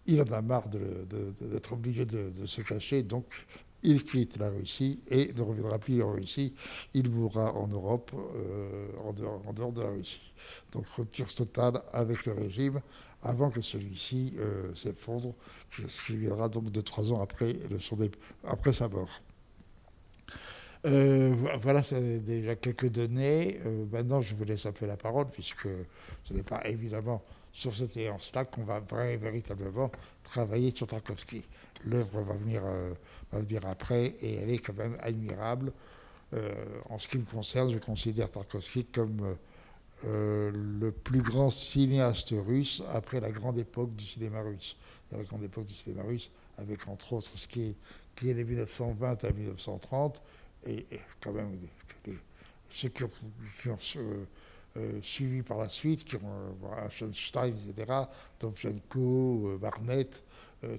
il 0.06 0.20
en 0.20 0.32
a 0.32 0.42
marre 0.42 0.68
d'être 0.68 1.72
obligé 1.72 2.04
de, 2.04 2.46
se 2.46 2.60
cacher, 2.62 3.02
donc 3.02 3.24
il 3.82 4.04
quitte 4.04 4.38
la 4.38 4.50
Russie 4.50 5.00
et 5.08 5.32
ne 5.34 5.42
reviendra 5.42 5.78
plus 5.78 6.02
en 6.02 6.12
Russie. 6.12 6.54
Il 6.94 7.10
mourra 7.10 7.52
en 7.52 7.68
Europe, 7.68 8.12
euh, 8.14 8.88
en, 9.04 9.12
dehors, 9.12 9.72
de 9.72 9.82
la 9.82 9.90
Russie. 9.90 10.32
Donc 10.72 10.86
rupture 10.88 11.32
totale 11.32 11.82
avec 11.92 12.24
le 12.26 12.32
régime 12.32 12.80
avant 13.22 13.50
que 13.50 13.60
celui-ci 13.60 14.34
euh, 14.38 14.74
s'effondre, 14.74 15.34
ce 15.70 16.04
qui 16.04 16.16
viendra 16.16 16.48
donc 16.48 16.70
de 16.70 16.80
trois 16.80 17.10
ans 17.12 17.22
après, 17.22 17.54
le 17.70 17.78
après 18.46 18.72
sa 18.72 18.88
mort. 18.88 19.08
Euh, 20.86 21.34
voilà, 21.60 21.82
c'est 21.82 22.18
déjà 22.18 22.56
quelques 22.56 22.90
données. 22.90 23.58
maintenant, 23.90 24.20
je 24.20 24.34
vous 24.34 24.44
laisse 24.44 24.66
un 24.66 24.72
peu 24.72 24.84
la 24.84 24.98
parole, 24.98 25.30
puisque 25.30 25.68
ce 26.24 26.34
n'est 26.34 26.42
pas 26.42 26.66
évidemment 26.66 27.22
sur 27.54 27.72
cette 27.72 27.92
séance-là 27.92 28.44
qu'on 28.44 28.64
va 28.64 28.80
véritablement 28.80 29.90
travailler 30.24 30.74
sur 30.74 30.88
Tarkovsky. 30.88 31.42
L'œuvre 31.84 32.22
va 32.22 32.34
venir, 32.34 32.62
euh, 32.64 32.92
va 33.30 33.38
venir 33.38 33.64
après 33.66 34.06
et 34.20 34.34
elle 34.34 34.50
est 34.50 34.58
quand 34.58 34.76
même 34.76 34.98
admirable. 35.00 35.72
Euh, 36.34 36.52
en 36.90 36.98
ce 36.98 37.06
qui 37.06 37.16
me 37.16 37.24
concerne, 37.24 37.70
je 37.70 37.78
considère 37.78 38.28
Tarkovsky 38.28 38.86
comme 38.86 39.36
euh, 40.04 40.50
le 40.52 40.90
plus 40.90 41.22
grand 41.22 41.48
cinéaste 41.48 42.34
russe 42.36 42.82
après 42.90 43.20
la 43.20 43.30
grande 43.30 43.56
époque 43.56 43.94
du 43.94 44.04
cinéma 44.04 44.42
russe. 44.42 44.76
La 45.12 45.22
grande 45.22 45.44
époque 45.44 45.66
du 45.66 45.74
cinéma 45.74 46.02
russe, 46.02 46.32
avec 46.58 46.88
entre 46.88 47.12
autres 47.12 47.38
ce 47.38 47.46
qui 47.46 47.62
est, 47.62 47.76
qui 48.16 48.30
est 48.30 48.34
de 48.34 48.42
1920 48.42 49.22
à 49.22 49.30
1930, 49.30 50.22
et, 50.66 50.86
quand 51.20 51.32
même 51.32 51.56
ceux 52.68 52.88
qui 52.88 53.04
ont, 53.04 53.10
qui 53.62 53.68
ont 53.68 53.78
suivis 55.02 55.42
par 55.42 55.58
la 55.58 55.68
suite, 55.68 56.04
qui 56.04 56.16
ont 56.16 56.20
euh, 56.64 56.88
Schoenstein, 56.90 57.54
etc., 57.68 57.92
Dovzhenko, 58.40 59.48
euh, 59.48 59.58
Barnett, 59.58 60.24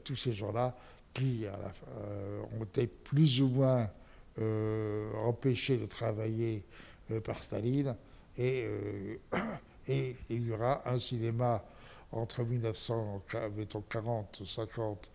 tous 0.04 0.16
ces 0.16 0.34
gens-là, 0.34 0.76
qui 1.14 1.46
ont 2.60 2.64
été 2.64 2.88
plus 2.88 3.40
ou 3.40 3.50
moins 3.50 3.88
empêchés 5.24 5.78
de 5.78 5.86
travailler 5.86 6.66
par 7.24 7.38
Staline. 7.38 7.96
Et, 8.38 8.68
il 9.88 10.48
y 10.48 10.52
aura 10.52 10.82
un 10.90 11.00
cinéma 11.00 11.64
entre 12.12 12.44
1940, 12.44 14.42
50, 14.44 15.12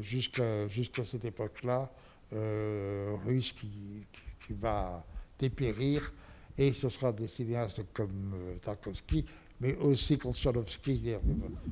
jusqu'à 0.00 1.04
cette 1.04 1.24
époque-là, 1.24 1.90
russe 2.30 3.52
qui, 3.52 4.06
va 4.50 5.04
dépérir 5.40 6.12
et 6.60 6.74
ce 6.74 6.90
sera 6.90 7.10
des 7.10 7.26
cinéastes 7.26 7.86
comme 7.94 8.34
euh, 8.34 8.58
Tarkovsky, 8.58 9.24
mais 9.60 9.76
aussi 9.78 10.18
Konchalovsky. 10.18 11.14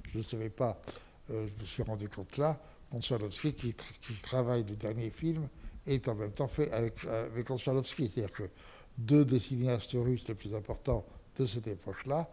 Je 0.08 0.18
ne 0.18 0.22
savais 0.22 0.48
pas, 0.48 0.80
euh, 1.30 1.46
je 1.46 1.60
me 1.60 1.66
suis 1.66 1.82
rendu 1.82 2.08
compte 2.08 2.38
là, 2.38 2.58
Konchalovsky 2.90 3.52
qui, 3.52 3.74
travaille 4.22 4.64
le 4.64 4.76
dernier 4.76 5.10
film 5.10 5.46
est 5.86 6.08
en 6.08 6.14
même 6.14 6.32
temps 6.32 6.48
fait 6.48 6.72
avec, 6.72 7.04
avec. 7.04 7.48
C'est-à-dire 7.48 8.32
que 8.32 8.44
deux 8.96 9.26
des 9.26 9.38
cinéastes 9.38 9.92
russes 9.92 10.26
les 10.26 10.34
plus 10.34 10.54
importants 10.54 11.04
de 11.36 11.44
cette 11.44 11.66
époque-là 11.66 12.26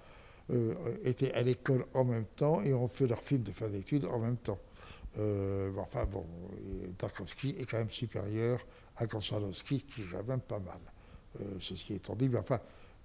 euh, 0.51 0.73
étaient 1.03 1.33
à 1.33 1.41
l'école 1.41 1.85
en 1.93 2.05
même 2.05 2.25
temps 2.37 2.61
et 2.63 2.73
ont 2.73 2.87
fait 2.87 3.05
leur 3.05 3.21
film 3.21 3.43
de 3.43 3.51
fin 3.51 3.67
d'études 3.67 4.05
en 4.05 4.19
même 4.19 4.37
temps. 4.37 4.59
enfin 5.77 6.05
bon, 6.05 6.25
Tarkovsky 6.97 7.55
est 7.59 7.65
quand 7.65 7.79
même 7.79 7.91
supérieur 7.91 8.65
à 8.95 9.07
Konchalovsky, 9.07 9.81
qui 9.81 10.03
est 10.03 10.05
quand 10.09 10.23
même 10.23 10.39
pas 10.39 10.59
mal. 10.59 10.79
Euh, 11.41 11.57
ceci 11.59 11.93
étant 11.93 12.15
dit, 12.15 12.29
mais 12.29 12.39
enfin, 12.39 12.59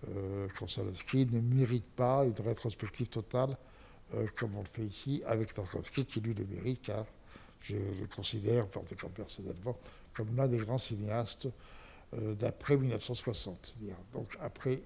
euh, 0.09 0.49
Konsalowski 0.59 1.27
ne 1.27 1.41
mérite 1.41 1.87
pas 1.97 2.25
une 2.25 2.47
rétrospective 2.47 3.09
totale 3.09 3.57
euh, 4.15 4.27
comme 4.37 4.57
on 4.57 4.61
le 4.61 4.67
fait 4.67 4.85
ici 4.85 5.23
avec 5.27 5.55
Tarkovsky, 5.55 6.05
qui 6.05 6.21
lui 6.21 6.35
le 6.35 6.45
mérite, 6.47 6.83
car 6.83 7.07
je 7.61 7.75
le 7.75 8.07
considère 8.07 8.67
personnellement 8.67 9.79
comme 10.15 10.35
l'un 10.35 10.49
des 10.49 10.59
grands 10.59 10.79
cinéastes 10.79 11.49
d'après 12.13 12.77
1960. 12.77 13.77
Donc 14.13 14.37
après, 14.41 14.83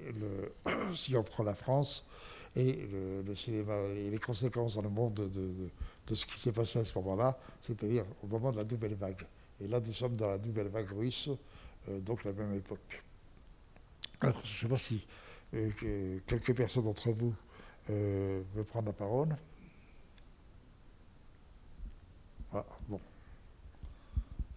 si 0.95 1.17
on 1.17 1.23
prend 1.23 1.45
la 1.45 1.55
France 1.55 2.07
et 2.55 2.87
le, 2.93 3.35
cinéma 3.35 3.75
et 3.97 4.11
les 4.11 4.19
conséquences 4.19 4.75
dans 4.75 4.83
le 4.83 4.91
monde 4.91 5.15
de, 5.15 6.15
ce 6.15 6.27
qui 6.27 6.39
s'est 6.39 6.53
passé 6.53 6.81
à 6.81 6.85
ce 6.85 6.99
moment-là, 6.99 7.39
c'est-à-dire 7.63 8.05
au 8.23 8.27
moment 8.27 8.53
de 8.53 8.59
la 8.59 8.65
nouvelle 8.65 8.95
vague. 8.95 9.25
Et 9.61 9.69
là, 9.69 9.81
nous 9.81 9.93
sommes 9.93 10.17
dans 10.17 10.29
la 10.29 10.39
nouvelle 10.39 10.69
vague 10.69 10.91
russe, 10.91 11.31
donc 11.89 12.25
la 12.25 12.33
même 12.33 12.55
époque. 12.55 13.03
Alors, 14.25 14.41
je 14.45 14.53
ne 14.53 14.59
sais 14.61 14.69
pas 14.69 14.79
si 14.79 15.07
euh, 15.55 16.19
quelques 16.27 16.55
personnes 16.57 16.85
d'entre 16.85 17.11
vous 17.11 17.35
euh, 17.91 18.43
veulent 18.55 18.65
prendre 18.65 18.87
la 18.87 18.93
parole. 18.95 19.37
Ah, 22.53 22.65
bon. 22.89 23.01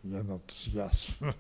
Il 0.03 0.11
y 0.11 0.15
a 0.15 0.19
un 0.19 0.29
enthousiasme. 0.29 1.31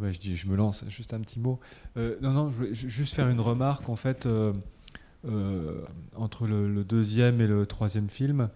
je 0.00 0.46
me 0.48 0.56
lance, 0.56 0.84
juste 0.88 1.14
un 1.14 1.20
petit 1.20 1.38
mot. 1.38 1.60
Euh, 1.96 2.16
non, 2.20 2.32
non, 2.32 2.50
je 2.50 2.56
voulais 2.56 2.74
juste 2.74 3.14
faire 3.14 3.28
une 3.28 3.40
remarque. 3.40 3.88
En 3.88 3.96
fait, 3.96 4.26
entre 6.16 6.46
le, 6.46 6.84
deuxième 6.84 7.40
et 7.40 7.46
le 7.46 7.66
troisième 7.66 8.08
film, 8.08 8.48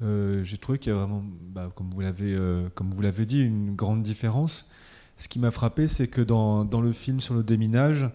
j'ai 0.00 0.58
trouvé 0.58 0.78
qu'il 0.78 0.92
y 0.92 0.96
a 0.96 0.98
vraiment, 0.98 1.24
bah, 1.24 1.70
comme 1.74 1.90
vous 1.90 2.00
l'avez 2.00 2.36
comme 2.74 2.90
vous 2.90 3.02
l'avez 3.02 3.26
dit, 3.26 3.40
une 3.40 3.74
grande 3.74 4.02
différence. 4.02 4.68
Ce 5.16 5.26
qui 5.26 5.40
m'a 5.40 5.50
frappé, 5.50 5.88
c'est 5.88 6.06
que 6.06 6.20
dans, 6.20 6.64
dans, 6.64 6.80
le 6.80 6.92
film 6.92 7.20
sur 7.20 7.34
le 7.34 7.42
déminage, 7.42 8.08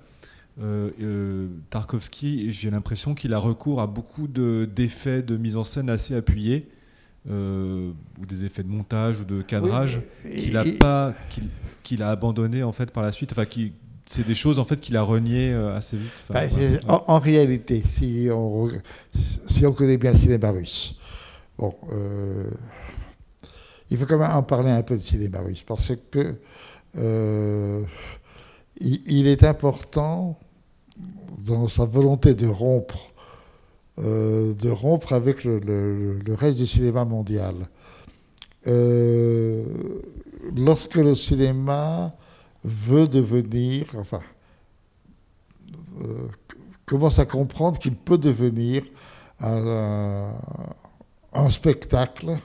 Tarkovsky, 1.69 2.53
j'ai 2.53 2.71
l'impression 2.71 3.13
qu'il 3.15 3.33
a 3.33 3.37
recours 3.37 3.81
à 3.81 3.87
beaucoup 3.87 4.27
d'effets 4.27 5.21
de, 5.21 5.35
mise 5.35 5.57
en 5.57 5.65
scène 5.65 5.89
assez 5.89 6.15
appuyés. 6.15 6.69
ou 7.29 8.25
des 8.25 8.45
effets 8.45 8.63
de 8.63 8.69
montage 8.69 9.19
ou 9.19 9.25
de 9.25 9.41
cadrage 9.41 10.01
qu'il 10.23 10.55
a 10.55 10.63
pas 10.79 11.13
qu'il 11.83 12.01
a 12.03 12.09
abandonné 12.11 12.63
en 12.63 12.71
fait 12.71 12.91
par 12.91 13.03
la 13.03 13.11
suite 13.11 13.31
enfin 13.33 13.45
c'est 14.05 14.25
des 14.25 14.35
choses 14.35 14.59
en 14.59 14.65
fait 14.65 14.79
qu'il 14.79 14.97
a 14.97 15.01
renié 15.01 15.51
euh, 15.51 15.75
assez 15.75 15.97
vite. 15.97 16.11
Bah, 16.29 16.41
en, 16.87 17.19
réalité, 17.19 17.81
si 17.85 18.27
on, 18.31 18.69
si 19.45 19.65
on 19.65 19.73
connaît 19.73 19.97
bien 19.97 20.11
le 20.11 20.17
cinéma 20.17 20.51
russe, 20.51 20.95
bon, 21.57 21.73
euh, 21.91 22.49
il 23.89 23.97
faut 23.97 24.05
quand 24.05 24.17
même 24.17 24.31
en 24.31 24.43
parler 24.43 24.71
un 24.71 24.83
peu 24.83 24.95
de 24.95 25.01
cinéma 25.01 25.39
russe 25.41 25.63
parce 25.63 25.91
que 26.11 26.35
euh, 26.97 27.83
il, 28.79 29.27
est 29.27 29.43
important 29.43 30.37
dans 31.45 31.67
sa 31.67 31.85
volonté 31.85 32.33
de 32.33 32.47
rompre, 32.47 33.11
de 33.97 34.69
rompre 34.69 35.13
avec 35.13 35.43
le, 35.43 36.19
reste 36.29 36.59
du 36.59 36.67
cinéma 36.67 37.05
mondial. 37.05 37.55
lorsque 40.55 40.95
le 40.95 41.15
cinéma 41.15 42.15
veut 42.63 43.07
devenir, 43.07 43.85
enfin, 43.97 44.21
euh, 46.01 46.27
commence 46.85 47.19
à 47.19 47.25
comprendre 47.25 47.79
qu'il 47.79 47.95
peut 47.95 48.17
devenir 48.17 48.83
un, 49.39 50.31
spectacle 51.49 52.37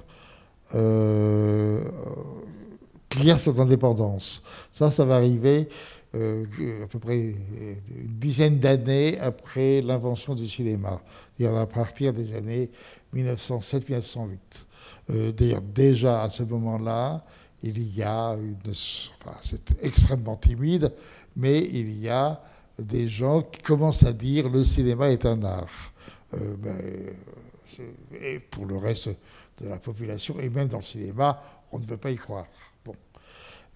euh, 0.74 1.82
qui 3.08 3.30
a 3.30 3.38
son 3.38 3.58
indépendance. 3.58 4.42
Ça, 4.72 4.90
ça 4.90 5.04
va 5.04 5.16
arriver 5.16 5.68
euh, 6.14 6.44
à 6.82 6.86
peu 6.86 6.98
près 6.98 7.18
une 7.18 7.36
dizaine 8.18 8.58
d'années 8.58 9.18
après 9.18 9.80
l'invention 9.80 10.34
du 10.34 10.46
cinéma, 10.48 11.00
à 11.42 11.66
partir 11.66 12.12
des 12.12 12.34
années 12.34 12.70
1907-1908. 13.14 14.28
D'ailleurs, 15.36 15.62
déjà 15.62 16.22
à 16.22 16.30
ce 16.30 16.42
moment-là, 16.42 17.24
il 17.62 17.96
y 17.96 18.02
a 18.02 18.36
une. 18.36 18.58
C'est 19.42 19.74
extrêmement 19.82 20.36
timide, 20.36 20.92
mais 21.36 21.58
il 21.58 21.98
y 21.98 22.08
a 22.08 22.40
des 22.78 23.08
gens 23.08 23.42
qui 23.42 23.60
commencent 23.60 24.04
à 24.04 24.12
dire 24.12 24.48
le 24.48 24.62
cinéma 24.62 25.10
est 25.10 25.26
un 25.26 25.42
art. 25.42 25.92
Euh, 26.34 26.56
ben, 26.58 26.76
et 28.20 28.38
pour 28.38 28.66
le 28.66 28.76
reste 28.76 29.10
de 29.60 29.68
la 29.68 29.78
population, 29.78 30.38
et 30.40 30.48
même 30.50 30.68
dans 30.68 30.78
le 30.78 30.82
cinéma, 30.82 31.42
on 31.72 31.78
ne 31.78 31.84
veut 31.84 31.96
pas 31.96 32.10
y 32.10 32.16
croire. 32.16 32.46
Bon. 32.84 32.94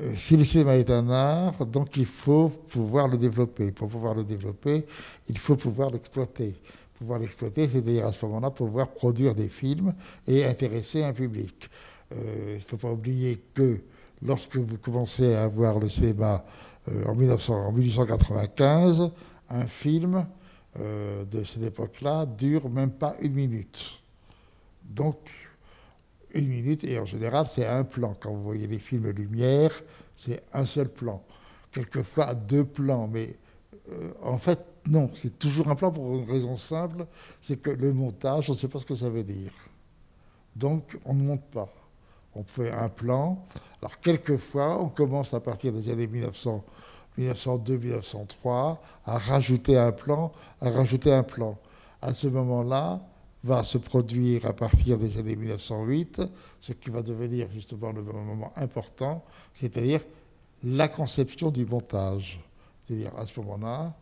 Euh, 0.01 0.15
si 0.17 0.37
le 0.37 0.45
cinéma 0.45 0.77
est 0.77 0.91
un 0.91 1.11
art, 1.11 1.67
donc 1.67 1.97
il 1.97 2.07
faut 2.07 2.49
pouvoir 2.49 3.09
le 3.09 3.19
développer. 3.19 3.73
Pour 3.73 3.89
pouvoir 3.89 4.15
le 4.15 4.25
développer, 4.25 4.87
il 5.29 5.39
faut 5.39 5.57
pouvoir 5.57 5.91
l'exploiter. 5.91 6.55
Pouvoir 6.99 7.19
l'exploiter, 7.19 7.69
c'est-à-dire 7.69 8.07
à 8.07 8.13
ce 8.13 8.25
moment-là 8.27 8.51
pouvoir 8.51 8.89
produire 8.89 9.35
des 9.35 9.49
films 9.49 9.93
et 10.27 10.45
intéresser 10.45 11.03
un 11.03 11.13
public. 11.13 11.69
Euh, 12.13 12.53
il 12.53 12.55
ne 12.55 12.61
faut 12.61 12.77
pas 12.77 12.93
oublier 12.93 13.43
que 13.55 13.81
lorsque 14.23 14.57
vous 14.57 14.79
commencez 14.79 15.35
à 15.35 15.49
voir 15.49 15.79
le 15.79 15.89
cinéma 15.89 16.45
euh, 16.89 17.05
en, 17.07 17.15
1895, 17.15 19.11
un 19.51 19.67
film 19.67 20.27
euh, 20.81 21.25
de 21.25 21.45
cette 21.45 21.63
époque-là 21.63 22.27
dure 22.27 22.69
même 22.69 22.91
pas 22.91 23.17
une 23.21 23.35
minute. 23.35 24.01
Donc, 24.85 25.31
une 26.35 26.49
minute, 26.49 26.85
et 26.85 26.99
en 26.99 27.07
général, 27.07 27.47
c'est 27.49 27.67
un 27.67 27.85
plan. 27.85 28.17
Quand 28.19 28.33
vous 28.33 28.43
voyez 28.43 28.67
les 28.67 28.79
films 28.79 29.11
Lumière, 29.11 29.73
c'est 30.17 30.43
un 30.53 30.67
seul 30.67 30.89
plan. 30.89 31.23
Quelquefois, 31.71 32.35
deux 32.35 32.65
plans, 32.65 33.07
mais 33.07 33.37
en 34.23 34.39
fait, 34.39 34.61
non, 34.87 35.11
c'est 35.15 35.39
toujours 35.39 35.69
un 35.69 35.75
plan 35.75 35.91
pour 35.91 36.17
une 36.17 36.31
raison 36.31 36.57
simple, 36.57 37.07
c'est 37.41 37.61
que 37.61 37.71
le 37.71 37.93
montage, 37.93 38.49
on 38.49 38.55
ne 38.55 38.59
sait 38.59 38.69
pas 38.69 38.79
ce 38.79 38.85
que 38.85 38.97
ça 38.97 39.11
veut 39.11 39.25
dire. 39.25 39.53
Donc, 40.57 40.99
on 41.05 41.15
ne 41.15 41.23
monte 41.23 41.45
pas 41.45 41.69
on 42.35 42.45
fait 42.45 42.71
un 42.71 42.89
plan. 42.89 43.45
Alors, 43.81 44.01
quelquefois, 44.01 44.81
on 44.81 44.89
commence 44.89 45.35
à 45.35 45.41
partir 45.41 45.73
des 45.73 45.91
années 45.91 46.07
1900, 46.07 46.65
1902-1903 47.19 48.79
à 49.05 49.19
rajouter 49.19 49.77
un 49.77 49.93
plan, 49.93 50.33
à 50.61 50.71
rajouter 50.71 51.13
un 51.13 51.23
plan. 51.23 51.59
À 52.01 52.13
ce 52.13 52.27
moment-là, 52.27 53.01
va 53.45 53.65
se 53.65 53.79
produire 53.79 54.47
à 54.47 54.53
partir 54.53 54.99
des 54.99 55.19
années 55.19 55.35
1908 55.35 56.23
ce 56.61 56.73
qui 56.73 56.91
va 56.91 57.03
devenir 57.03 57.49
justement 57.51 57.91
le 57.91 58.03
moment 58.03 58.53
important, 58.55 59.25
c'est-à-dire 59.53 60.01
la 60.63 60.87
conception 60.87 61.51
du 61.51 61.67
montage. 61.67 62.41
C'est-à-dire 62.85 63.11
à 63.19 63.27
ce 63.27 63.41
moment-là, 63.41 63.95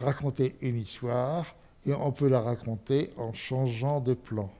raconter 0.00 0.56
une 0.60 0.78
histoire 0.78 1.54
et 1.86 1.94
on 1.94 2.10
peut 2.10 2.28
la 2.28 2.40
raconter 2.40 3.10
en 3.16 3.32
changeant 3.32 4.00
de 4.00 4.14
plan 4.14 4.50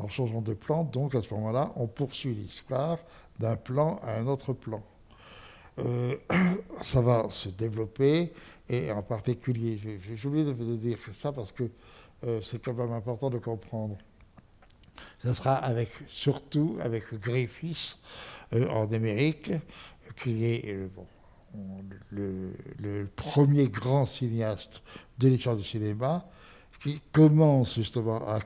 en 0.00 0.08
changeant 0.08 0.40
de 0.40 0.54
plan. 0.54 0.84
Donc 0.84 1.14
à 1.14 1.22
ce 1.22 1.32
moment-là, 1.34 1.72
on 1.76 1.86
poursuit 1.86 2.34
l'histoire 2.34 2.98
d'un 3.38 3.56
plan 3.56 4.00
à 4.02 4.14
un 4.14 4.26
autre 4.26 4.52
plan. 4.52 4.82
Euh, 5.84 6.16
ça 6.82 7.00
va 7.00 7.26
se 7.30 7.48
développer 7.48 8.32
et 8.68 8.90
en 8.92 9.02
particulier, 9.02 9.78
j'ai 9.78 10.28
oublié 10.28 10.44
de, 10.44 10.76
dire 10.76 10.98
ça 11.14 11.32
parce 11.32 11.52
que 11.52 11.64
euh, 12.24 12.40
c'est 12.40 12.62
quand 12.62 12.74
même 12.74 12.92
important 12.92 13.30
de 13.30 13.38
comprendre. 13.38 13.96
Ça 15.24 15.34
sera 15.34 15.54
avec, 15.54 15.90
surtout 16.06 16.78
avec 16.82 17.14
Griffiths 17.14 17.98
euh, 18.52 18.68
en 18.68 18.92
Amérique, 18.92 19.52
qui 20.16 20.44
est 20.44 20.76
le, 22.10 23.08
premier 23.16 23.68
grand 23.68 24.06
cinéaste 24.06 24.82
de 25.18 25.28
l'histoire 25.28 25.56
du 25.56 25.64
cinéma, 25.64 26.26
qui 26.80 27.00
commence 27.12 27.74
justement 27.74 28.26
à, 28.28 28.40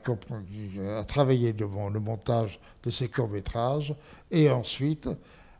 travailler 1.03 1.53
le, 1.53 1.67
montage 1.99 2.59
de 2.83 2.89
ces 2.89 3.09
courts-métrages 3.09 3.95
et 4.31 4.49
ensuite 4.49 5.09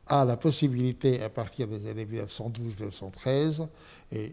a 0.07 0.25
la 0.25 0.37
possibilité, 0.37 1.21
à 1.21 1.29
partir 1.29 1.67
des 1.67 1.87
années 1.87 2.05
1912-1913, 2.05 3.67
et, 4.11 4.31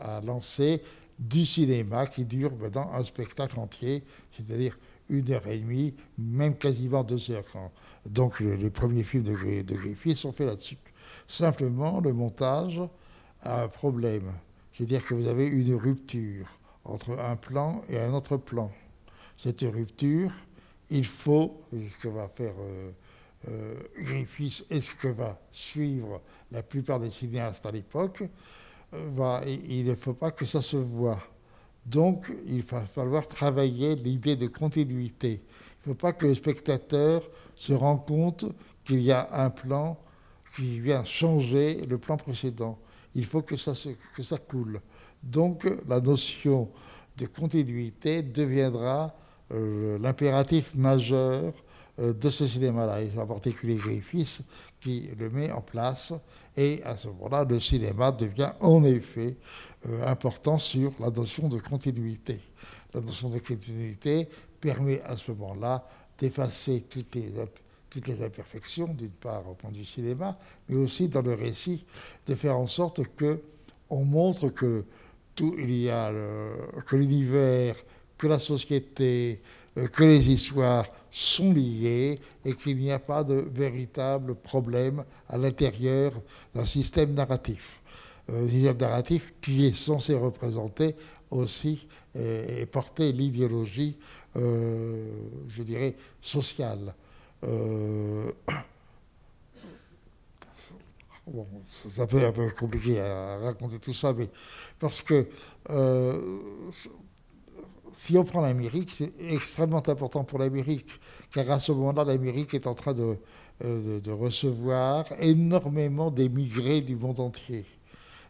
à 0.00 0.20
lancer 0.20 0.82
du 1.18 1.44
cinéma 1.44 2.06
qui 2.06 2.24
dure 2.24 2.52
maintenant 2.56 2.90
un 2.92 3.04
spectacle 3.04 3.58
entier, 3.58 4.02
c'est-à-dire 4.32 4.76
une 5.08 5.30
heure 5.30 5.46
et 5.46 5.58
demie, 5.58 5.94
même 6.18 6.56
quasiment 6.56 7.04
deux 7.04 7.30
heures. 7.30 7.44
Donc 8.04 8.40
les, 8.40 8.70
premiers 8.70 9.04
films 9.04 9.22
de, 9.22 9.74
Griffith 9.74 10.16
sont 10.16 10.32
faits 10.32 10.48
là-dessus. 10.48 10.78
Simplement, 11.26 12.00
le 12.00 12.12
montage 12.12 12.80
a 13.42 13.62
un 13.62 13.68
problème, 13.68 14.32
c'est-à-dire 14.72 15.04
que 15.04 15.14
vous 15.14 15.26
avez 15.28 15.46
une 15.46 15.74
rupture 15.74 16.46
entre 16.84 17.18
un 17.18 17.36
plan 17.36 17.82
et 17.88 17.98
un 17.98 18.12
autre 18.12 18.36
plan. 18.36 18.70
Cette 19.38 19.62
rupture, 19.62 20.32
il 20.90 21.04
faut, 21.04 21.60
ce 21.72 21.98
que 21.98 22.08
va 22.08 22.28
faire 22.28 22.54
euh, 22.60 22.90
Griffiths 23.98 24.64
ce 24.70 24.94
que 24.94 25.08
va 25.08 25.38
suivre 25.50 26.20
la 26.50 26.62
plupart 26.62 27.00
des 27.00 27.10
cinéastes 27.10 27.66
à 27.66 27.70
l'époque, 27.70 28.22
euh, 28.94 29.40
il 29.68 29.84
ne 29.84 29.94
faut 29.94 30.14
pas 30.14 30.30
que 30.30 30.44
ça 30.44 30.62
se 30.62 30.76
voit. 30.76 31.20
Donc, 31.84 32.32
il 32.46 32.62
va 32.62 32.80
falloir 32.80 33.26
travailler 33.26 33.94
l'idée 33.94 34.36
de 34.36 34.48
continuité. 34.48 35.42
Il 35.84 35.90
ne 35.90 35.94
faut 35.94 35.98
pas 35.98 36.12
que 36.12 36.26
le 36.26 36.34
spectateur 36.34 37.22
se 37.54 37.72
rende 37.72 38.06
compte 38.06 38.44
qu'il 38.84 39.02
y 39.02 39.12
a 39.12 39.28
un 39.32 39.50
plan 39.50 39.98
qui 40.54 40.80
vient 40.80 41.04
changer 41.04 41.86
le 41.86 41.98
plan 41.98 42.16
précédent. 42.16 42.78
Il 43.14 43.24
faut 43.24 43.42
que 43.42 43.56
ça, 43.56 43.72
que 44.14 44.22
ça 44.22 44.38
coule. 44.38 44.80
Donc 45.22 45.66
la 45.88 46.00
notion 46.00 46.70
de 47.16 47.26
continuité 47.26 48.22
deviendra 48.22 49.14
euh, 49.52 49.98
l'impératif 49.98 50.74
majeur 50.74 51.52
euh, 51.52 51.65
de 51.98 52.30
ce 52.30 52.46
cinéma-là, 52.46 52.98
en 53.16 53.26
particulier 53.26 53.76
Griffiths 53.76 54.42
qui 54.80 55.10
le 55.18 55.30
met 55.30 55.50
en 55.50 55.60
place. 55.60 56.12
Et 56.56 56.82
à 56.84 56.96
ce 56.96 57.08
moment-là, 57.08 57.44
le 57.44 57.58
cinéma 57.60 58.12
devient 58.12 58.52
en 58.60 58.84
effet 58.84 59.36
euh, 59.86 60.06
important 60.06 60.58
sur 60.58 60.92
la 61.00 61.10
notion 61.10 61.48
de 61.48 61.58
continuité. 61.58 62.40
La 62.94 63.00
notion 63.00 63.28
de 63.28 63.38
continuité 63.38 64.28
permet 64.60 65.02
à 65.02 65.16
ce 65.16 65.32
moment-là 65.32 65.86
d'effacer 66.18 66.84
toutes 66.88 67.14
les, 67.14 68.22
imperfections, 68.22 68.86
d'une 68.88 69.10
part 69.10 69.48
au 69.48 69.54
point 69.54 69.70
vue 69.70 69.84
cinéma, 69.84 70.38
mais 70.68 70.76
aussi 70.76 71.08
dans 71.08 71.22
le 71.22 71.34
récit, 71.34 71.84
de 72.26 72.34
faire 72.34 72.58
en 72.58 72.66
sorte 72.66 73.02
que 73.16 73.40
on 73.90 74.04
montre 74.04 74.48
que 74.48 74.84
tout, 75.34 75.54
il 75.58 75.70
y 75.70 75.90
a 75.90 76.12
que 76.86 76.96
l'univers, 76.96 77.76
que 78.18 78.26
la 78.26 78.38
société, 78.38 79.40
euh, 79.42 79.65
que 79.92 80.04
les 80.04 80.30
histoires 80.30 80.86
sont 81.10 81.52
liées 81.52 82.20
et 82.44 82.54
qu'il 82.54 82.78
n'y 82.78 82.90
a 82.90 82.98
pas 82.98 83.22
de 83.24 83.34
véritable 83.34 84.34
problème 84.34 85.04
à 85.28 85.36
l'intérieur 85.36 86.12
d'un 86.54 86.64
système 86.64 87.12
narratif. 87.14 87.82
euh, 88.30 88.74
narratif 88.74 89.34
qui 89.40 89.66
est 89.66 89.74
censé 89.74 90.14
représenter 90.14 90.96
aussi 91.30 91.86
et, 92.14 92.64
porter 92.66 93.12
l'idéologie, 93.12 93.98
je 94.34 95.62
dirais, 95.62 95.94
sociale. 96.22 96.94
bon, 101.26 101.46
ça 101.90 102.06
peut 102.06 102.16
être 102.18 102.28
un 102.28 102.32
peu 102.32 102.50
compliqué 102.50 103.00
à 103.00 103.38
raconter 103.38 103.78
tout 103.78 103.92
ça, 103.92 104.14
mais 104.14 104.30
parce 104.78 105.02
que 105.02 105.28
si 107.96 108.16
on 108.18 108.24
prend 108.24 108.42
l'Amérique, 108.42 108.94
c'est 108.96 109.12
extrêmement 109.18 109.78
important 109.88 110.22
pour 110.22 110.38
l'Amérique, 110.38 111.00
car 111.32 111.50
à 111.50 111.58
ce 111.58 111.72
moment-là, 111.72 112.04
l'Amérique 112.04 112.52
est 112.52 112.66
en 112.66 112.74
train 112.74 112.92
de, 112.92 113.16
euh, 113.64 114.00
de, 114.00 114.10
recevoir 114.10 115.06
énormément 115.18 116.10
d'émigrés 116.10 116.82
du 116.82 116.94
monde 116.94 117.20
entier. 117.20 117.64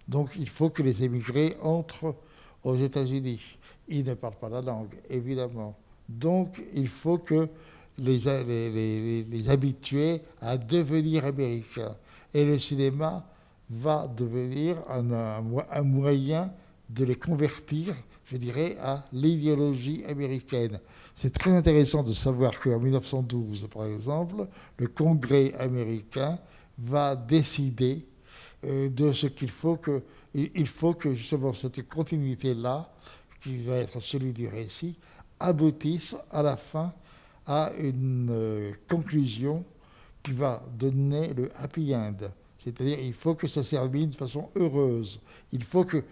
Donc 0.07 0.31
il 0.39 0.49
faut 0.49 0.71
que 0.71 0.85
les 0.85 1.03
émigrés 1.03 1.57
entrent 1.61 2.15
aux 2.63 2.77
États-Unis. 2.77 3.41
Ils 3.89 4.05
ne 4.05 4.15
parlent 4.15 4.39
pas 4.41 4.49
la 4.49 4.63
langue, 4.63 4.95
évidemment. 5.11 5.77
Donc 6.09 6.63
il 6.73 6.87
faut 6.87 7.19
que 7.19 7.49
les, 7.99 9.25
les, 9.29 9.51
habituer 9.51 10.23
à 10.41 10.57
devenir 10.57 11.25
américains. 11.25 11.97
Et 12.33 12.45
le 12.45 12.57
cinéma 12.57 13.27
va 13.69 14.07
devenir 14.07 14.77
un 14.89 15.83
moyen 15.83 16.53
de 16.89 17.05
les 17.05 17.17
convertir 17.17 17.97
je 18.27 18.37
dirais, 18.37 18.77
à 18.81 19.05
l'idéologie 19.12 20.05
américaine. 20.05 20.79
C'est 21.15 21.33
très 21.33 21.53
intéressant 21.53 22.03
de 22.03 22.12
savoir 22.12 22.59
qu'en 22.61 22.79
1912, 22.79 23.69
par 23.73 23.87
exemple, 23.87 24.47
le 24.79 24.89
Congrès 24.89 25.55
américain 25.55 26.39
va 26.79 27.17
décider 27.17 28.05
euh, 28.65 28.89
de 28.89 29.12
ce 29.12 29.29
qu'il 29.29 29.51
faut 29.51 29.77
que, 29.77 30.03
il 30.35 30.67
faut 30.67 30.95
que 30.95 31.15
justement 31.15 31.55
cette 31.55 31.89
continuité-là, 31.89 32.91
qui 33.41 33.57
va 33.59 33.77
être 33.77 34.01
celui 34.01 34.33
du 34.33 34.49
récit, 34.49 34.97
aboutisse 35.39 36.17
à 36.31 36.43
la 36.43 36.57
fin 36.57 36.93
à 37.47 37.71
une 37.79 38.29
euh, 38.31 38.73
conclusion 38.89 39.65
qui 40.23 40.33
va 40.33 40.62
donner 40.77 41.33
le 41.33 41.49
happy 41.57 41.95
end. 41.95 42.17
C'est-à-dire, 42.62 42.99
il 42.99 43.15
faut 43.15 43.37
que 43.37 43.47
ça 43.47 43.62
se 43.62 43.71
termine 43.71 44.11
de 44.11 44.17
façon 44.17 44.49
heureuse. 44.57 45.21
Il 45.53 45.62
faut 45.62 45.85
que 45.85 46.03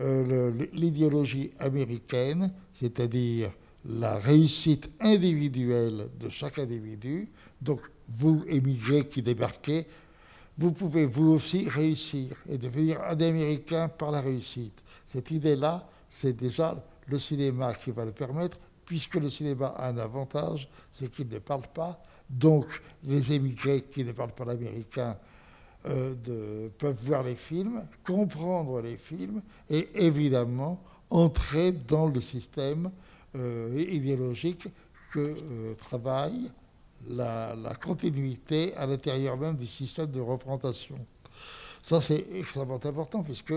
euh, 0.00 0.52
l'idéologie 0.72 1.50
américaine, 1.58 2.52
c'est-à-dire 2.72 3.52
la 3.84 4.16
réussite 4.16 4.90
individuelle 5.00 6.08
de 6.18 6.28
chaque 6.28 6.58
individu. 6.58 7.28
Donc, 7.60 7.80
vous, 8.08 8.44
émigrés 8.48 9.06
qui 9.08 9.22
débarquez, 9.22 9.86
vous 10.58 10.72
pouvez 10.72 11.06
vous 11.06 11.32
aussi 11.32 11.68
réussir 11.68 12.36
et 12.48 12.58
devenir 12.58 13.00
un 13.02 13.20
Américain 13.20 13.88
par 13.88 14.10
la 14.10 14.20
réussite. 14.20 14.82
Cette 15.06 15.30
idée-là, 15.30 15.88
c'est 16.08 16.36
déjà 16.36 16.82
le 17.06 17.18
cinéma 17.18 17.74
qui 17.74 17.90
va 17.90 18.04
le 18.04 18.12
permettre, 18.12 18.58
puisque 18.84 19.16
le 19.16 19.30
cinéma 19.30 19.68
a 19.68 19.88
un 19.88 19.98
avantage, 19.98 20.68
c'est 20.92 21.10
qu'il 21.10 21.28
ne 21.28 21.38
parle 21.38 21.66
pas. 21.74 22.02
Donc, 22.28 22.66
les 23.04 23.32
émigrés 23.32 23.82
qui 23.82 24.04
ne 24.04 24.12
parlent 24.12 24.34
pas 24.34 24.44
l'américain 24.44 25.16
euh, 25.86 26.68
peuvent 26.76 27.00
voir 27.02 27.22
les 27.22 27.36
films, 27.36 27.82
comprendre 28.04 28.82
les 28.82 28.96
films 28.96 29.40
et 29.70 29.88
évidemment 29.94 30.78
entrer 31.08 31.72
dans 31.72 32.06
le 32.06 32.20
système 32.20 32.90
euh, 33.34 33.86
idéologique 33.88 34.68
que 35.10 35.20
euh, 35.20 35.74
travaille 35.76 36.50
la, 37.08 37.56
continuité 37.82 38.74
à 38.76 38.84
l'intérieur 38.84 39.38
même 39.38 39.56
du 39.56 39.64
système 39.64 40.10
de 40.10 40.20
représentation. 40.20 40.98
Ça, 41.82 42.02
c'est 42.02 42.26
extrêmement 42.34 42.74
important 42.84 43.22
puisque 43.22 43.54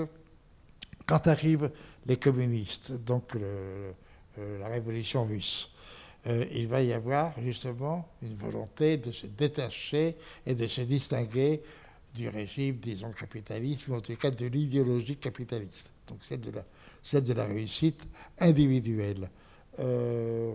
quand 1.06 1.28
arrivent 1.28 1.72
les 2.06 2.16
communistes, 2.16 2.94
donc 3.04 3.36
la 4.38 4.68
révolution 4.70 5.26
russe, 5.26 5.70
il 6.26 6.70
va 6.70 6.82
y 6.82 6.94
avoir 6.94 7.34
justement 7.42 8.08
une 8.22 8.36
volonté 8.36 8.96
de 8.96 9.12
se 9.12 9.28
détacher 9.28 10.16
et 10.46 10.56
de 10.56 10.66
se 10.68 10.80
distinguer 10.80 11.62
du 12.14 12.30
régime, 12.30 12.78
disons, 12.78 13.12
capitaliste, 13.12 13.88
ou 13.88 13.96
en 13.96 14.02
tout 14.02 14.16
cas 14.16 14.32
de 14.32 14.46
l'idéologie 14.46 15.18
capitaliste, 15.18 15.92
donc 16.08 16.20
celle 16.22 16.42
de 16.42 17.34
la, 17.34 17.46
réussite 17.46 18.06
individuelle. 18.40 19.30
Euh, 19.80 20.54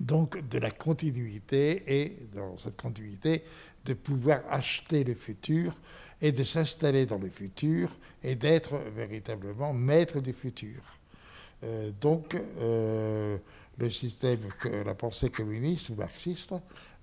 donc 0.00 0.46
de 0.48 0.58
la 0.58 0.70
continuité 0.70 1.82
et 1.86 2.16
dans 2.34 2.56
cette 2.56 2.76
continuité 2.76 3.42
de 3.84 3.94
pouvoir 3.94 4.42
acheter 4.50 5.04
le 5.04 5.14
futur 5.14 5.74
et 6.20 6.32
de 6.32 6.44
s'installer 6.44 7.06
dans 7.06 7.18
le 7.18 7.28
futur 7.28 7.96
et 8.22 8.34
d'être 8.34 8.76
véritablement 8.94 9.72
maître 9.72 10.20
du 10.20 10.32
futur. 10.32 10.82
Euh, 11.64 11.90
donc 12.00 12.36
euh, 12.58 13.38
le 13.78 13.90
système, 13.90 14.40
la 14.84 14.94
pensée 14.94 15.30
communiste 15.30 15.90
ou 15.90 15.94
marxiste 15.94 16.54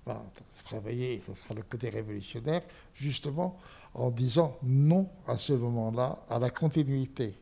va 0.06 0.22
travailler, 0.64 1.22
ce 1.26 1.34
sera 1.34 1.54
le 1.54 1.62
côté 1.62 1.88
révolutionnaire, 1.88 2.62
justement 2.94 3.58
en 3.94 4.10
disant 4.10 4.56
non 4.62 5.08
à 5.26 5.36
ce 5.36 5.52
moment-là 5.52 6.18
à 6.28 6.38
la 6.38 6.50
continuité. 6.50 7.34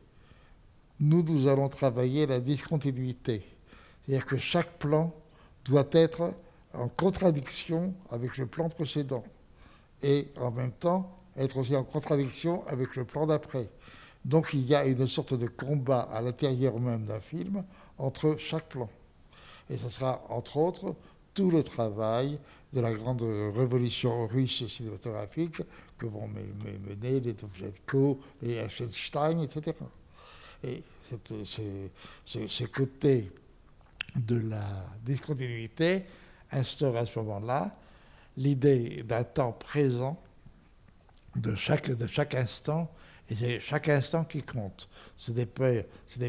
Nous, 0.99 1.23
nous 1.23 1.47
allons 1.47 1.67
travailler 1.67 2.25
la 2.25 2.39
discontinuité. 2.39 3.43
C'est-à-dire 4.05 4.25
que 4.25 4.37
chaque 4.37 4.77
plan 4.77 5.13
doit 5.65 5.87
être 5.91 6.33
en 6.73 6.87
contradiction 6.87 7.93
avec 8.11 8.37
le 8.37 8.45
plan 8.45 8.69
précédent 8.69 9.23
et 10.01 10.27
en 10.39 10.51
même 10.51 10.71
temps 10.71 11.17
être 11.35 11.57
aussi 11.57 11.75
en 11.75 11.83
contradiction 11.83 12.65
avec 12.67 12.95
le 12.95 13.05
plan 13.05 13.25
d'après. 13.25 13.69
Donc 14.25 14.53
il 14.53 14.65
y 14.65 14.75
a 14.75 14.85
une 14.85 15.07
sorte 15.07 15.33
de 15.33 15.47
combat 15.47 16.01
à 16.01 16.21
l'intérieur 16.21 16.79
même 16.79 17.03
d'un 17.03 17.19
film 17.19 17.63
entre 17.97 18.35
chaque 18.37 18.69
plan. 18.69 18.89
Et 19.69 19.77
ce 19.77 19.89
sera 19.89 20.23
entre 20.29 20.57
autres 20.57 20.95
tout 21.33 21.49
le 21.49 21.63
travail 21.63 22.39
de 22.73 22.81
la 22.81 22.93
grande 22.93 23.21
révolution 23.21 24.27
russe 24.27 24.67
cinématographique 24.67 25.61
que 25.97 26.05
vont 26.05 26.27
mener 26.27 27.19
les 27.19 27.33
Dovzhenko, 27.33 28.19
les 28.41 28.53
Eisenstein, 28.53 29.41
etc. 29.41 29.77
Et 30.63 30.81
ce, 31.45 32.63
côté 32.65 33.31
de 34.15 34.49
la 34.49 34.85
discontinuité 35.05 36.05
instaure 36.51 36.97
à 36.97 37.05
ce 37.05 37.19
moment-là 37.19 37.75
l'idée 38.37 39.03
d'un 39.03 39.23
temps 39.23 39.51
présent 39.51 40.19
de 41.35 41.55
chaque, 41.55 41.89
instant, 42.35 42.91
et 43.29 43.35
c'est 43.35 43.59
chaque 43.59 43.89
instant 43.89 44.23
qui 44.23 44.43
compte. 44.43 44.87
Ce 45.17 45.31
n'est 45.31 45.45
pas, 45.45 45.71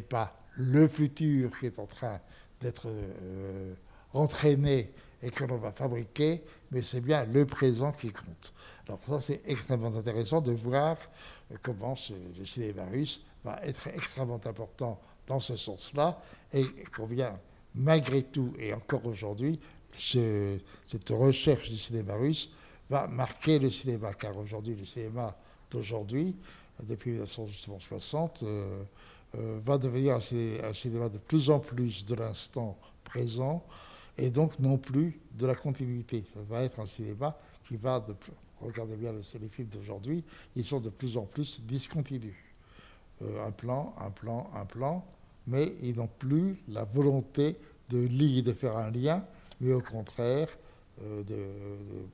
pas, 0.09 0.37
le 0.57 0.89
futur 0.89 1.51
qui 1.59 1.67
est 1.67 1.79
en 1.79 1.87
train 1.87 2.21
d'être 2.61 2.87
euh, 2.87 3.75
entraîné 4.15 4.91
et 5.23 5.31
que 5.31 5.45
l'on 5.45 5.57
va 5.57 5.73
fabriquer, 5.73 6.43
mais 6.71 6.83
c'est 6.83 7.01
bien 7.01 7.25
le 7.25 7.47
présent 7.47 7.93
qui 7.93 8.11
compte. 8.11 8.53
Alors 8.87 9.01
ça, 9.09 9.21
c'est 9.21 9.43
extrêmement 9.47 9.95
intéressant 9.97 10.41
de 10.41 10.53
voir 10.53 10.97
comment 11.63 11.95
le 12.39 12.45
cinéma 12.45 12.85
russe 12.91 13.23
va 13.45 13.61
être 13.63 13.89
extrêmement 13.89 14.41
important 14.45 15.01
dans 15.27 15.41
ce 15.41 15.57
sens-là, 15.57 16.21
et 16.53 16.65
combien, 16.95 17.39
malgré 17.75 18.23
tout, 18.23 18.55
et 18.59 18.73
encore 18.75 19.07
aujourd'hui, 19.07 19.59
cette 19.95 21.11
recherche 21.11 21.71
du 21.71 21.79
cinéma 21.79 22.15
russe 22.15 22.51
va 22.91 23.07
marquer 23.07 23.59
le 23.59 23.71
cinéma, 23.71 24.13
car 24.15 24.37
aujourd'hui, 24.37 24.75
le 24.75 24.85
cinéma 24.85 25.37
d'aujourd'hui, 25.71 26.37
depuis 26.83 27.13
1960, 27.13 28.43
euh, 28.43 28.85
euh, 29.37 29.61
va 29.65 29.79
devenir 29.79 30.17
un 30.17 30.75
cinéma 30.75 31.09
de 31.09 31.19
plus 31.19 31.49
en 31.51 31.61
plus 31.61 32.05
de 32.05 32.15
l'instant 32.15 32.77
présent, 33.05 33.65
et 34.19 34.31
donc 34.31 34.59
non 34.59 34.79
plus 34.79 35.21
de 35.33 35.47
la 35.47 35.55
continuité. 35.55 36.25
Ça 36.35 36.41
va 36.49 36.63
être 36.63 36.81
un 36.81 36.87
cinéma 36.87 37.37
qui 37.67 37.77
va, 37.77 38.01
de, 38.01 38.15
regardez 38.61 38.97
bien 38.97 39.13
les 39.13 39.49
films 39.49 39.69
d'aujourd'hui, 39.69 40.25
ils 40.57 40.67
sont 40.67 40.81
de 40.81 40.91
plus 40.91 41.17
en 41.17 41.25
plus 41.25 41.61
discontinus. 41.63 42.35
Euh, 43.23 43.47
un 43.47 43.51
plan, 43.51 43.95
un 43.99 44.11
plan, 44.11 44.51
un 44.55 44.65
plan, 44.65 45.05
mais 45.47 45.75
ils 45.83 45.97
n'ont 45.97 46.09
plus 46.19 46.57
la 46.69 46.85
volonté 46.85 47.57
de 47.91 47.99
lier, 47.99 48.43
de 48.43 48.53
faire 48.53 48.77
un 48.77 48.91
lien, 48.91 49.25
mais 49.61 49.73
au 49.73 49.81
contraire, 49.81 50.49
euh, 51.03 51.23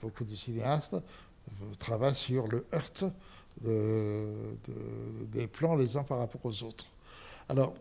beaucoup 0.00 0.24
de 0.24 0.34
cinéastes 0.34 0.94
euh, 0.94 1.74
travaillent 1.78 2.16
sur 2.16 2.48
le 2.48 2.66
heurt 2.74 3.04
des 3.62 5.46
plans 5.48 5.74
les 5.74 5.96
uns 5.96 6.02
par 6.02 6.18
rapport 6.18 6.40
aux 6.44 6.62
autres. 6.62 6.86
Alors, 7.48 7.74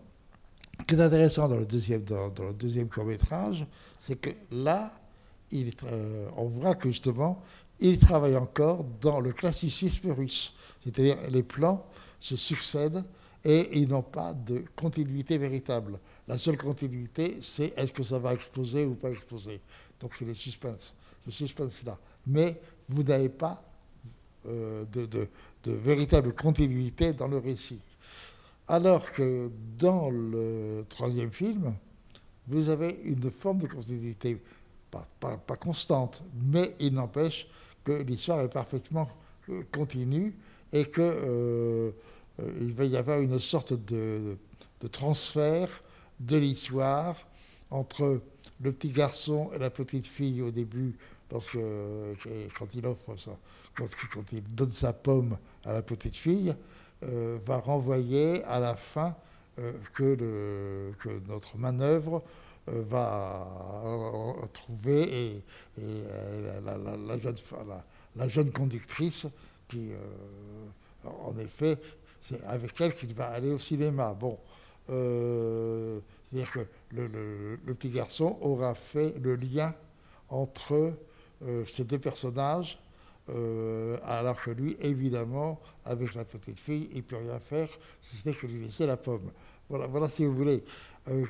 ce 0.79 0.85
qui 0.85 0.95
est 0.95 1.01
intéressant 1.01 1.47
dans 1.47 1.57
le 1.57 1.65
deuxième, 1.65 2.03
dans, 2.03 2.31
le 2.39 2.53
deuxième 2.53 2.89
court 2.89 3.05
métrage, 3.05 3.65
c'est 3.99 4.15
que 4.15 4.29
là, 4.51 4.93
euh, 5.53 6.29
on 6.37 6.45
voit 6.45 6.75
que 6.75 6.89
justement, 6.89 7.41
il 7.79 7.99
travaille 7.99 8.37
encore 8.37 8.85
dans 9.01 9.19
le 9.19 9.31
classicisme 9.31 10.11
russe. 10.11 10.53
C'est-à-dire 10.83 11.17
les 11.29 11.43
plans 11.43 11.85
se 12.19 12.35
succèdent 12.35 13.03
et 13.43 13.77
ils 13.79 13.89
n'ont 13.89 14.01
pas 14.01 14.33
de 14.33 14.63
continuité 14.75 15.37
véritable. 15.37 15.99
La 16.27 16.37
seule 16.37 16.57
continuité, 16.57 17.37
c'est 17.41 17.77
est-ce 17.77 17.93
que 17.93 18.03
ça 18.03 18.19
va 18.19 18.33
exploser 18.33 18.85
ou 18.85 18.95
pas 18.95 19.09
exploser. 19.09 19.61
Donc 19.99 20.13
c'est 20.17 20.25
le 20.25 20.33
suspense, 20.33 20.93
ce 21.25 21.31
suspense-là. 21.31 21.97
Mais 22.27 22.59
vous 22.87 23.03
n'avez 23.03 23.29
pas 23.29 23.63
de, 24.45 25.05
de, 25.05 25.27
véritable 25.71 26.33
continuité 26.33 27.13
dans 27.13 27.27
le 27.27 27.37
récit. 27.37 27.79
Alors 28.71 29.11
que 29.11 29.49
dans 29.79 30.11
le 30.11 30.85
troisième 30.89 31.31
film, 31.31 31.73
vous 32.47 32.69
avez 32.69 32.99
une 33.03 33.31
forme 33.31 33.57
de 33.57 33.65
continuité, 33.65 34.39
pas, 34.91 35.55
constante, 35.59 36.21
mais 36.51 36.75
il 36.79 36.93
n'empêche 36.93 37.47
que 37.83 38.03
l'histoire 38.03 38.41
est 38.41 38.49
parfaitement 38.49 39.09
continue 39.71 40.35
et 40.71 40.85
qu'il 40.85 41.93
va 42.73 42.85
y 42.85 42.95
avoir 42.95 43.21
une 43.21 43.39
sorte 43.39 43.73
de, 43.73 44.37
transfert 44.91 45.81
de 46.19 46.37
l'histoire 46.37 47.15
entre 47.71 48.21
le 48.61 48.71
petit 48.71 48.89
garçon 48.89 49.49
et 49.55 49.57
la 49.57 49.71
petite 49.71 50.05
fille 50.05 50.43
au 50.43 50.51
début, 50.51 50.95
lorsque, 51.31 51.57
quand, 52.55 52.67
il 54.31 54.43
donne 54.53 54.69
sa 54.69 54.93
pomme 54.93 55.39
à 55.65 55.73
la 55.73 55.81
petite 55.81 56.15
fille, 56.15 56.53
euh, 57.03 57.39
va 57.45 57.59
renvoyer 57.59 58.43
à 58.43 58.59
la 58.59 58.75
fin 58.75 59.15
euh, 59.57 59.71
que, 59.93 60.17
notre 61.29 61.57
manœuvre 61.57 62.21
euh, 62.67 62.83
va 62.89 63.47
trouver 64.51 65.37
et, 65.37 65.43
la, 68.17 68.27
jeune, 68.27 68.51
conductrice 68.51 69.27
qui, 69.69 69.91
en 71.05 71.37
effet, 71.37 71.77
c'est 72.21 72.43
avec 72.43 72.81
elle 72.81 72.93
qu'il 72.93 73.13
va 73.13 73.29
aller 73.29 73.53
au 73.53 73.59
cinéma. 73.59 74.13
Bon, 74.19 74.37
c'est-à-dire 74.87 76.51
que 76.51 76.67
le, 76.91 77.57
petit 77.65 77.91
garçon 77.91 78.37
aura 78.41 78.75
fait 78.75 79.15
le 79.21 79.35
lien 79.35 79.73
entre 80.27 80.91
ces 81.65 81.85
deux 81.85 81.99
personnages, 81.99 82.77
euh, 83.35 83.97
alors 84.03 84.41
que 84.41 84.51
lui, 84.51 84.77
évidemment, 84.81 85.59
avec 85.85 86.15
la 86.15 86.25
petite 86.25 86.59
fille, 86.59 86.89
il 86.91 86.97
ne 86.97 87.01
peut 87.01 87.17
rien 87.17 87.39
faire, 87.39 87.69
si 88.01 88.17
ce 88.17 88.27
n'est 88.27 88.35
que 88.35 88.47
lui 88.47 88.65
laisser 88.65 88.85
la 88.85 88.97
pomme. 88.97 89.31
Voilà, 89.69 89.87
voilà 89.87 90.07
si 90.07 90.25
vous 90.25 90.35
voulez, 90.35 90.63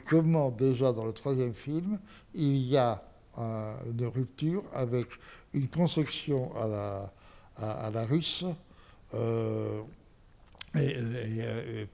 comment 0.07 0.49
déjà 0.51 0.93
dans 0.93 1.05
le 1.05 1.13
troisième 1.13 1.53
film, 1.53 1.99
il 2.33 2.57
y 2.57 2.77
a 2.77 3.03
une 3.37 4.05
rupture 4.05 4.63
avec 4.73 5.07
une 5.53 5.67
construction 5.67 6.55
à 6.57 6.67
la, 6.67 7.13
à, 7.57 8.05
russe, 8.05 8.45
et, 10.75 10.95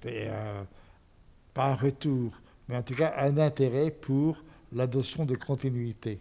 et 0.05 0.29
pas 1.53 1.71
un 1.71 1.75
retour, 1.75 2.33
mais 2.67 2.77
en 2.77 2.83
tout 2.83 2.95
cas 2.95 3.13
un 3.17 3.37
intérêt 3.37 3.89
pour 3.89 4.37
la 4.71 4.87
notion 4.87 5.25
de 5.25 5.35
continuité. 5.35 6.19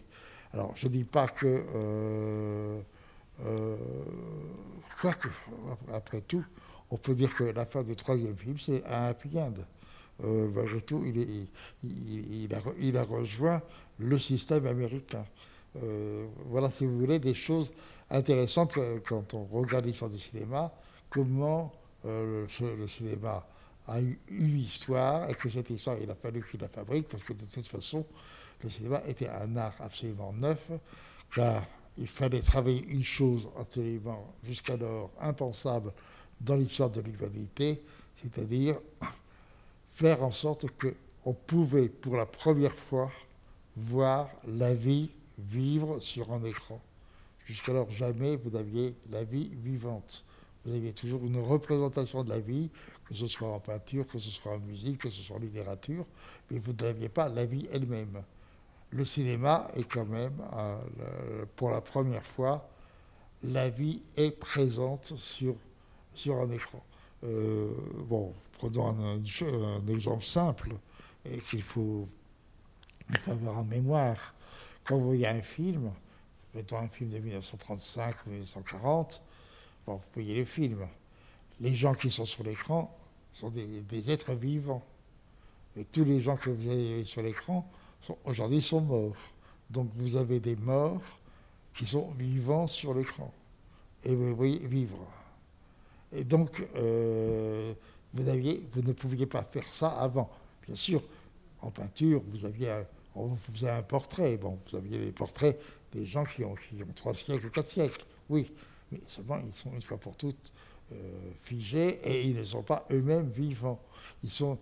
Alors, 0.53 0.71
je 0.75 0.87
ne 0.87 0.93
dis 0.93 1.03
pas 1.03 1.27
que, 1.27 2.81
euh, 3.41 3.75
euh, 5.05 5.09
après 5.93 6.21
tout, 6.21 6.45
on 6.89 6.97
peut 6.97 7.15
dire 7.15 7.33
que 7.35 7.43
la 7.43 7.65
fin 7.65 7.83
du 7.83 7.95
troisième 7.95 8.35
film, 8.37 8.57
c'est 8.57 8.83
un 8.85 9.07
happy 9.07 9.39
end. 9.39 9.53
Euh, 10.23 10.49
malgré 10.53 10.81
tout, 10.81 11.03
il, 11.05 11.47
il, 11.83 12.53
a, 12.53 12.59
il, 12.79 12.97
a, 12.97 13.03
rejoint 13.03 13.61
le 13.99 14.17
système 14.17 14.65
américain. 14.65 15.25
Euh, 15.83 16.25
voilà, 16.45 16.71
si 16.71 16.85
vous 16.85 16.97
voulez, 16.97 17.19
des 17.19 17.33
choses 17.33 17.73
intéressantes 18.09 18.77
quand 19.07 19.33
on 19.33 19.43
regarde 19.45 19.85
l'histoire 19.85 20.09
du 20.09 20.19
cinéma, 20.19 20.71
comment 21.09 21.73
le, 22.05 22.47
le, 22.77 22.87
cinéma 22.87 23.45
a 23.87 24.01
eu 24.01 24.17
une 24.29 24.59
histoire 24.59 25.29
et 25.29 25.33
que 25.33 25.49
cette 25.49 25.69
histoire, 25.69 25.97
il 26.01 26.09
a 26.09 26.15
fallu 26.15 26.43
qu'il 26.49 26.61
la 26.61 26.69
fabrique 26.69 27.09
parce 27.09 27.23
que 27.23 27.33
de 27.33 27.43
toute 27.43 27.67
façon, 27.67 28.05
le 28.63 28.69
cinéma 28.69 29.01
était 29.05 29.27
un 29.27 29.57
art 29.57 29.75
absolument 29.79 30.31
neuf, 30.33 30.71
car 31.33 31.65
il 31.97 32.07
fallait 32.07 32.41
travailler 32.41 32.85
une 32.87 33.03
chose 33.03 33.47
absolument 33.57 34.33
jusqu'alors 34.43 35.11
impensable 35.19 35.91
dans 36.41 36.55
l'histoire 36.55 36.89
de 36.89 37.01
l'humanité, 37.01 37.81
c'est-à-dire 38.21 38.75
faire 39.91 40.23
en 40.23 40.31
sorte 40.31 40.65
qu'on 40.71 41.33
pouvait 41.33 41.89
pour 41.89 42.17
la 42.17 42.25
première 42.25 42.75
fois 42.75 43.11
voir 43.77 44.29
la 44.45 44.73
vie 44.73 45.09
vivre 45.37 45.99
sur 45.99 46.31
un 46.33 46.43
écran. 46.43 46.81
Jusqu'alors, 47.45 47.89
jamais 47.91 48.35
vous 48.35 48.49
n'aviez 48.49 48.95
la 49.11 49.23
vie 49.23 49.49
vivante. 49.63 50.25
Vous 50.65 50.73
aviez 50.73 50.93
toujours 50.93 51.23
une 51.25 51.39
représentation 51.39 52.23
de 52.23 52.29
la 52.29 52.39
vie 52.39 52.69
que 53.07 53.13
ce 53.13 53.27
soit 53.27 53.47
en 53.47 53.59
peinture, 53.59 54.07
que 54.07 54.17
ce 54.17 54.31
soit 54.31 54.53
en 54.53 54.59
musique, 54.59 54.97
que 54.97 55.09
ce 55.09 55.21
soit 55.21 55.35
en 55.35 55.39
littérature, 55.39 56.05
mais 56.49 56.59
vous 56.59 56.73
n'aviez 56.73 57.09
pas 57.09 57.29
la 57.29 57.45
vie 57.45 57.67
elle-même. 57.71 58.23
Le 58.91 59.03
cinéma 59.03 59.69
est 59.75 59.83
quand 59.83 60.05
même, 60.05 60.41
euh, 60.53 61.45
pour 61.55 61.69
la 61.69 61.81
première 61.81 62.25
fois, 62.25 62.69
la 63.43 63.69
vie 63.69 64.01
est 64.15 64.31
présente 64.31 65.13
sur, 65.17 65.55
sur 66.13 66.37
un 66.37 66.49
écran. 66.49 66.83
Euh, 67.23 67.73
bon, 68.07 68.33
prenons 68.53 68.87
un, 68.87 69.87
exemple 69.87 70.23
simple 70.23 70.75
et 71.25 71.39
qu'il 71.39 71.61
faut, 71.61 72.07
avoir 73.27 73.59
en 73.59 73.65
mémoire. 73.65 74.33
Quand 74.83 74.97
vous 74.97 75.05
voyez 75.05 75.27
un 75.27 75.41
film, 75.41 75.91
mettons 76.53 76.77
un 76.77 76.87
film 76.87 77.09
de 77.09 77.17
1935 77.17 78.15
ou 78.25 78.29
1940, 78.29 79.21
bon, 79.85 79.95
vous 79.95 80.01
voyez 80.13 80.35
le 80.35 80.45
film 80.45 80.87
les 81.59 81.75
gens 81.75 81.93
qui 81.93 82.11
sont 82.11 82.25
sur 82.25 82.43
l'écran 82.43 82.95
sont 83.33 83.49
des, 83.49 84.11
êtres 84.11 84.33
vivants. 84.33 84.83
Et 85.77 85.83
tous 85.85 86.05
les 86.05 86.21
gens 86.21 86.37
que 86.37 86.49
vous 86.49 86.69
avez 86.69 87.03
sur 87.03 87.21
l'écran 87.21 87.69
aujourd'hui 88.25 88.61
sont 88.61 88.81
morts. 88.81 89.15
Donc 89.69 89.89
vous 89.95 90.15
avez 90.15 90.39
des 90.39 90.55
morts 90.55 91.01
qui 91.73 91.85
sont 91.85 92.11
vivants 92.11 92.67
sur 92.67 92.93
l'écran. 92.93 93.31
Et 94.03 94.15
vous 94.15 94.35
voyez 94.35 94.59
vivre. 94.59 94.99
Et 96.13 96.23
donc, 96.23 96.65
euh, 96.75 97.73
vous, 98.13 98.23
ne 98.23 98.93
pouviez 98.93 99.25
pas 99.25 99.43
faire 99.43 99.67
ça 99.67 99.89
avant. 99.89 100.29
Bien 100.65 100.75
sûr, 100.75 101.01
en 101.61 101.71
peinture, 101.71 102.21
vous 102.31 102.45
aviez 102.45 102.69
un, 102.69 102.85
vous 103.15 103.37
faisait 103.51 103.69
un 103.69 103.81
portrait. 103.81 104.37
Bon, 104.37 104.57
vous 104.69 104.77
aviez 104.77 104.99
des 104.99 105.11
portraits 105.11 105.59
des 105.93 106.05
gens 106.05 106.25
qui 106.25 106.43
ont, 106.43 106.55
qui 106.55 106.81
ont 106.83 106.93
trois 106.93 107.13
siècles 107.13 107.47
ou 107.47 107.49
quatre 107.49 107.69
siècles. 107.69 108.05
Oui, 108.29 108.51
mais 108.91 108.99
seulement 109.07 109.37
ils 109.37 109.57
sont 109.57 109.73
une 109.73 109.81
fois 109.81 109.97
pour 109.97 110.15
toutes 110.15 110.51
euh, 110.91 111.31
figés 111.43 111.99
et 112.03 112.27
ils 112.27 112.35
ne 112.35 112.45
sont 112.45 112.63
pas 112.63 112.85
eux-mêmes 112.91 113.29
vivants. 113.29 113.79
Ils 114.23 114.31
sont 114.31 114.57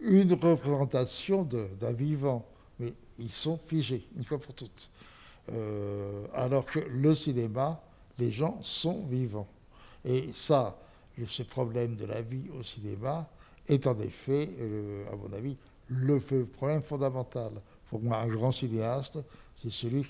une 0.00 0.32
représentation 0.32 1.44
d'un 1.44 1.92
vivant, 1.92 2.46
mais 2.78 2.94
ils 3.18 3.32
sont 3.32 3.58
figés, 3.66 4.06
une 4.16 4.24
fois 4.24 4.38
pour 4.38 4.54
toutes. 4.54 4.90
Euh, 5.50 6.26
alors 6.34 6.66
que 6.66 6.78
le 6.78 7.14
cinéma, 7.14 7.80
les 8.18 8.30
gens 8.30 8.58
sont 8.62 9.04
vivants. 9.06 9.48
Et 10.04 10.30
ça, 10.34 10.78
ce 11.26 11.42
problème 11.42 11.96
de 11.96 12.04
la 12.04 12.22
vie 12.22 12.48
au 12.58 12.62
cinéma 12.62 13.28
est 13.66 13.86
en 13.86 13.98
effet, 14.00 14.50
euh, 14.60 15.12
à 15.12 15.16
mon 15.16 15.32
avis, 15.32 15.56
le 15.88 16.20
problème 16.20 16.82
fondamental. 16.82 17.52
Pour 17.88 18.00
moi, 18.00 18.18
un 18.18 18.28
grand 18.28 18.52
cinéaste, 18.52 19.18
c'est 19.56 19.72
celui 19.72 20.06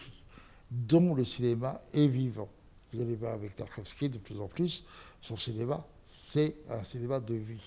dont 0.70 1.14
le 1.14 1.24
cinéma 1.24 1.80
est 1.94 2.08
vivant. 2.08 2.48
Vous 2.92 3.00
allez 3.00 3.14
voir 3.14 3.34
avec 3.34 3.56
Tarkovsky 3.56 4.08
de 4.08 4.18
plus 4.18 4.38
en 4.40 4.48
plus, 4.48 4.84
son 5.20 5.36
cinéma, 5.36 5.86
c'est 6.08 6.56
un 6.70 6.82
cinéma 6.84 7.20
de 7.20 7.34
vie. 7.34 7.62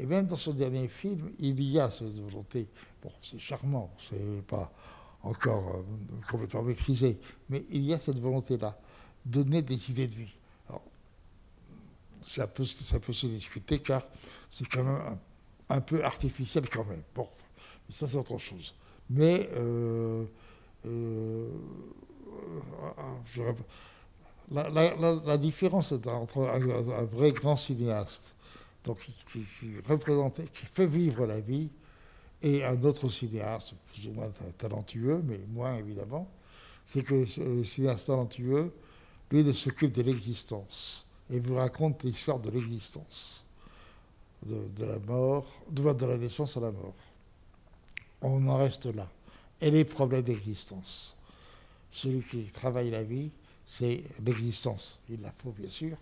Et 0.00 0.06
même 0.06 0.26
dans 0.26 0.36
son 0.36 0.52
dernier 0.52 0.88
film, 0.88 1.30
il 1.38 1.62
y 1.62 1.78
a 1.78 1.90
cette 1.90 2.18
volonté. 2.18 2.66
Bon, 3.02 3.12
c'est 3.20 3.38
charmant, 3.38 3.90
c'est 4.08 4.42
pas 4.46 4.72
encore 5.22 5.76
euh, 5.76 5.82
complètement 6.30 6.62
maîtrisé, 6.62 7.20
mais 7.50 7.64
il 7.70 7.84
y 7.84 7.92
a 7.92 8.00
cette 8.00 8.18
volonté-là, 8.18 8.78
donner 9.26 9.60
des 9.60 9.90
idées 9.90 10.08
de 10.08 10.14
vie. 10.14 10.34
Alors, 10.68 10.82
ça 12.22 12.46
peut, 12.46 12.64
ça 12.64 12.98
peut 12.98 13.12
se 13.12 13.26
discuter 13.26 13.80
car 13.80 14.02
c'est 14.48 14.66
quand 14.66 14.84
même 14.84 15.18
un, 15.68 15.80
peu 15.82 16.02
artificiel 16.02 16.68
quand 16.70 16.84
même. 16.86 17.02
Bon, 17.14 17.28
ça 17.92 18.08
c'est 18.08 18.16
autre 18.16 18.38
chose. 18.38 18.74
Mais 19.10 19.50
euh, 19.54 20.24
euh, 20.86 21.50
je, 23.26 23.42
la, 24.50 25.36
différence 25.36 25.92
entre 25.92 26.38
un, 26.48 27.04
vrai 27.04 27.32
grand 27.32 27.56
cinéaste, 27.56 28.34
donc 28.84 28.98
qui, 29.32 29.44
représente, 29.86 30.36
qui 30.52 30.66
fait 30.66 30.86
vivre 30.86 31.26
la 31.26 31.40
vie, 31.40 31.68
et 32.42 32.64
un 32.64 32.82
autre 32.84 33.08
cinéaste, 33.08 33.74
plus 33.92 34.08
ou 34.08 34.12
moins 34.12 34.30
talentueux, 34.56 35.22
mais 35.24 35.38
moins 35.52 35.76
évidemment, 35.76 36.28
c'est 36.86 37.02
que 37.02 37.14
le, 37.14 37.64
cinéaste 37.64 38.06
talentueux, 38.06 38.72
lui, 39.30 39.44
ne 39.44 39.52
s'occupe 39.52 39.92
de 39.92 40.02
l'existence 40.02 41.06
et 41.28 41.38
vous 41.38 41.56
raconte 41.56 42.02
l'histoire 42.02 42.40
de 42.40 42.50
l'existence, 42.50 43.44
de, 44.46 44.84
la 44.84 44.98
mort, 45.00 45.46
de, 45.70 45.92
de 45.92 46.06
la 46.06 46.16
naissance 46.16 46.56
à 46.56 46.60
la 46.60 46.72
mort. 46.72 46.94
On 48.22 48.46
en 48.48 48.56
reste 48.56 48.86
là. 48.86 49.08
Et 49.60 49.70
les 49.70 49.84
problèmes 49.84 50.22
d'existence. 50.22 51.14
Celui 51.92 52.22
qui 52.22 52.44
travaille 52.46 52.90
la 52.90 53.02
vie, 53.02 53.30
c'est 53.66 54.02
l'existence. 54.24 54.98
Il 55.10 55.20
la 55.20 55.30
faut, 55.30 55.52
bien 55.52 55.70
sûr, 55.70 55.96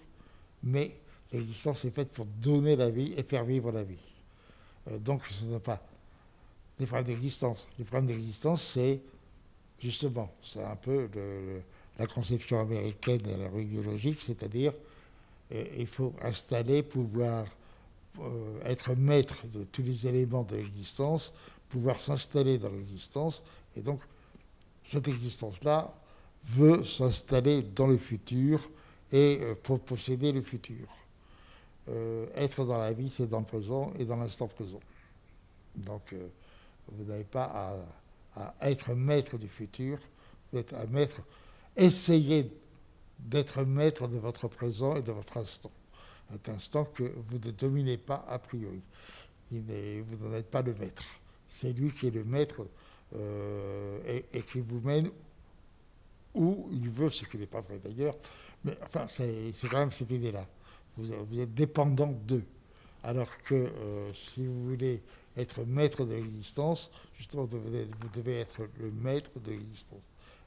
mais 0.62 0.96
l'existence 1.32 1.84
est 1.84 1.90
faite 1.90 2.10
pour 2.12 2.26
donner 2.26 2.76
la 2.76 2.90
vie 2.90 3.14
et 3.16 3.22
faire 3.22 3.44
vivre 3.44 3.72
la 3.72 3.82
vie. 3.82 3.96
Euh, 4.90 4.98
donc, 4.98 5.24
ce 5.26 5.44
n'est 5.44 5.58
pas 5.58 5.82
des 6.78 6.86
problèmes 6.86 7.06
d'existence. 7.06 7.66
Les 7.78 7.84
problèmes 7.84 8.06
d'existence, 8.06 8.62
c'est 8.74 9.00
justement, 9.80 10.30
c'est 10.42 10.62
un 10.62 10.76
peu 10.76 11.08
la 11.98 12.06
conception 12.06 12.60
américaine 12.60 13.18
de 13.18 13.34
la 13.34 13.48
rue 13.48 13.64
biologique, 13.64 14.20
c'est-à-dire 14.24 14.72
il 15.50 15.86
faut 15.86 16.14
installer, 16.22 16.82
pouvoir 16.82 17.46
euh, 18.20 18.60
être 18.64 18.94
maître 18.96 19.46
de 19.52 19.62
tous 19.64 19.82
les 19.82 20.06
éléments 20.06 20.42
de 20.42 20.56
l'existence, 20.56 21.32
pouvoir 21.68 22.00
s'installer 22.00 22.58
dans 22.58 22.70
l'existence, 22.70 23.44
et 23.76 23.80
donc 23.80 24.00
cette 24.82 25.06
existence-là 25.06 25.94
veut 26.44 26.84
s'installer 26.84 27.62
dans 27.62 27.86
le 27.86 27.96
futur 27.96 28.70
et 29.12 29.38
euh, 29.40 29.54
posséder 29.54 30.32
le 30.32 30.40
futur. 30.40 30.88
Euh, 31.88 32.26
être 32.34 32.64
dans 32.64 32.78
la 32.78 32.92
vie, 32.92 33.10
c'est 33.10 33.28
dans 33.28 33.40
le 33.40 33.46
présent 33.46 33.92
et 33.98 34.04
dans 34.04 34.16
l'instant 34.16 34.46
présent. 34.46 34.80
Donc 35.76 36.14
vous 36.92 37.04
n'avez 37.04 37.24
pas 37.24 37.84
à, 38.34 38.54
être 38.68 38.94
maître 38.94 39.38
du 39.38 39.48
futur, 39.48 39.98
vous 40.52 40.58
êtes 40.58 40.72
à 40.72 40.86
maître, 40.86 41.20
essayez 41.76 42.50
d'être 43.18 43.62
maître 43.64 44.06
de 44.06 44.18
votre 44.18 44.48
présent 44.48 44.96
et 44.96 45.02
de 45.02 45.12
votre 45.12 45.36
instant. 45.36 45.70
Un 46.30 46.52
instant 46.52 46.84
que 46.84 47.04
vous 47.30 47.38
ne 47.38 47.50
dominez 47.50 47.96
pas 47.96 48.24
a 48.28 48.38
priori. 48.38 48.82
vous 49.50 50.16
n'en 50.20 50.34
êtes 50.34 50.50
pas 50.50 50.62
le 50.62 50.74
maître. 50.74 51.04
C'est 51.48 51.72
lui 51.72 51.90
qui 51.92 52.08
est 52.08 52.10
le 52.10 52.24
maître 52.24 52.66
euh, 53.14 54.20
et, 54.32 54.42
qui 54.42 54.60
vous 54.60 54.80
mène 54.80 55.10
où 56.34 56.68
il 56.70 56.88
veut, 56.90 57.10
ce 57.10 57.24
qui 57.24 57.38
n'est 57.38 57.46
pas 57.46 57.62
vrai 57.62 57.80
d'ailleurs. 57.82 58.14
Mais 58.64 58.76
enfin, 58.82 59.06
c'est 59.08 59.52
quand 59.70 59.78
même 59.78 59.90
cette 59.90 60.10
idée-là. 60.10 60.46
Vous, 60.98 61.40
êtes 61.40 61.54
dépendant 61.54 62.12
d'eux. 62.26 62.44
Alors 63.02 63.30
que 63.44 63.54
euh, 63.54 64.12
si 64.12 64.46
vous 64.46 64.70
voulez 64.70 65.02
être 65.36 65.64
maître 65.64 66.04
de 66.04 66.14
l'existence, 66.14 66.90
justement, 67.16 67.44
vous 67.44 68.08
devez 68.14 68.40
être 68.40 68.62
le 68.80 68.90
maître 68.90 69.30
de 69.40 69.52
l'existence. 69.52 70.02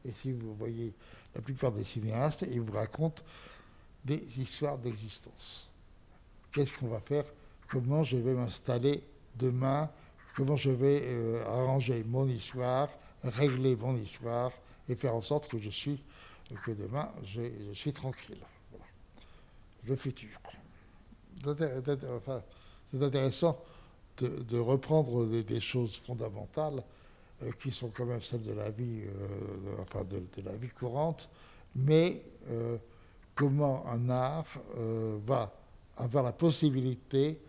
Et 0.06 0.12
si 0.22 0.32
vous 0.32 0.54
voyez 0.56 0.94
la 1.36 1.42
plupart 1.42 1.72
des 1.72 1.84
cinéastes, 1.84 2.46
ils 2.52 2.62
vous 2.62 2.74
racontent 2.74 3.24
des 4.04 4.40
histoires 4.40 4.78
d'existence. 4.78 5.70
Qu'est-ce 6.52 6.78
qu'on 6.78 6.88
va 6.88 7.00
faire? 7.00 7.24
Comment 7.70 8.04
je 8.04 8.18
vais 8.18 8.34
m'installer 8.34 9.04
demain? 9.36 9.90
Comment 10.36 10.58
je 10.58 10.72
vais 10.72 11.02
euh, 11.04 11.46
arranger 11.46 12.04
mon 12.06 12.28
histoire, 12.28 12.90
régler 13.24 13.76
mon 13.76 13.96
histoire 13.98 14.52
et 14.90 14.96
faire 14.96 15.16
en 15.16 15.22
sorte 15.22 15.48
que 15.48 15.60
je 15.60 15.70
suis, 15.70 16.02
que 16.66 16.72
demain 16.72 17.10
je, 17.24 17.42
suis 17.74 17.94
tranquille? 17.94 18.38
Le 19.88 19.96
futur. 19.96 20.40
c'est 21.44 23.04
intéressant 23.04 23.60
de, 24.18 24.60
reprendre 24.60 25.26
des, 25.26 25.60
choses 25.60 25.96
fondamentales 25.98 26.84
euh, 27.42 27.52
qui 27.60 27.72
sont 27.72 27.90
quand 27.90 28.06
même 28.06 28.22
celles 28.22 28.42
de 28.42 28.54
la 28.54 28.70
vie, 28.70 29.02
euh, 29.06 29.78
enfin 29.80 30.04
de, 30.04 30.22
la 30.44 30.56
vie 30.56 30.70
courante, 30.70 31.30
mais 31.76 32.22
euh, 32.50 32.78
comment 33.34 33.88
un 33.88 34.10
art 34.10 34.46
va 35.26 35.52
avoir 35.98 36.24
la 36.24 36.34
possibilité 36.34 37.40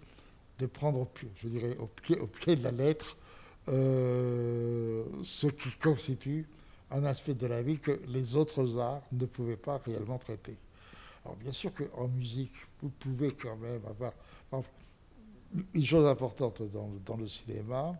de 0.59 0.67
prendre 0.67 1.09
je 1.37 1.49
dirais 1.49 1.77
au 1.79 1.87
pied 2.27 2.57
de 2.57 2.63
la 2.63 2.71
lettre 2.71 3.17
ce 3.67 5.47
qui 5.47 5.71
constitue 5.79 6.47
un 6.91 7.05
aspect 7.05 7.35
de 7.35 7.47
la 7.47 7.63
vie 7.63 7.79
que 7.79 8.01
les 8.09 8.37
autres 8.37 8.79
arts 8.79 9.03
ne 9.13 9.27
pouvaient 9.27 9.57
pas 9.57 9.79
réellement 9.79 10.19
traiter. 10.19 10.57
Alors 11.25 11.37
bien 11.37 11.53
sûr 11.53 11.73
qu'en 11.73 12.09
musique, 12.09 12.55
vous 12.81 12.91
pouvez 12.91 13.33
quand 13.33 13.57
même 13.57 13.83
avoir 13.87 14.13
une 15.75 15.85
chose 15.85 16.07
importante 16.07 16.63
dans, 16.63 17.17
le 17.17 17.29
cinéma, 17.29 17.95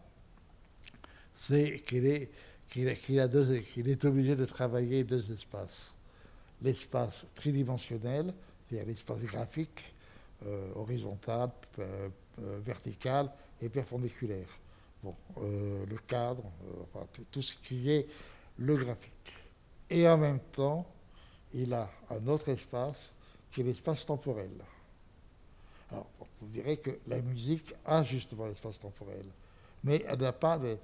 c'est 1.35 1.81
qu'il 1.81 2.07
est, 2.07 2.31
qu'il 2.69 2.89
est 2.89 4.05
obligé 4.05 4.35
de 4.35 4.47
travailler 4.47 5.05
deux 5.05 5.31
espaces. 5.33 5.95
L'espace 6.63 7.27
tridimensionnel, 7.35 8.33
c'est-à-dire 8.69 8.87
l'espace 8.87 9.23
graphique, 9.23 9.93
euh, 10.47 10.73
horizontal, 10.75 11.51
euh, 11.79 12.09
euh, 12.41 12.61
vertical 12.65 13.31
et 13.61 13.69
perpendiculaire. 13.69 14.49
Bon, 15.03 15.15
le 15.37 15.97
cadre, 16.07 16.45
tout 17.31 17.43
ce 17.43 17.55
qui 17.63 17.91
est 17.91 18.07
le 18.59 18.77
graphique. 18.77 19.35
Et 19.91 20.09
en 20.09 20.17
même 20.17 20.39
temps, 20.53 20.87
il 21.55 21.73
a 21.75 21.91
un 22.11 22.27
autre 22.27 22.49
espace 22.49 23.13
qui 23.51 23.61
est 23.61 23.65
l'espace 23.65 24.07
temporel. 24.07 24.51
Alors, 25.91 26.07
vous 26.41 26.49
direz 26.49 26.79
que 26.79 26.99
la 27.07 27.21
musique 27.21 27.75
a 27.85 28.03
justement 28.03 28.47
l'espace 28.47 28.79
temporel, 28.79 29.25
mais 29.85 30.03
elle 30.09 30.21
n'a 30.21 30.33
pas 30.33 30.59
euh, 30.59 30.77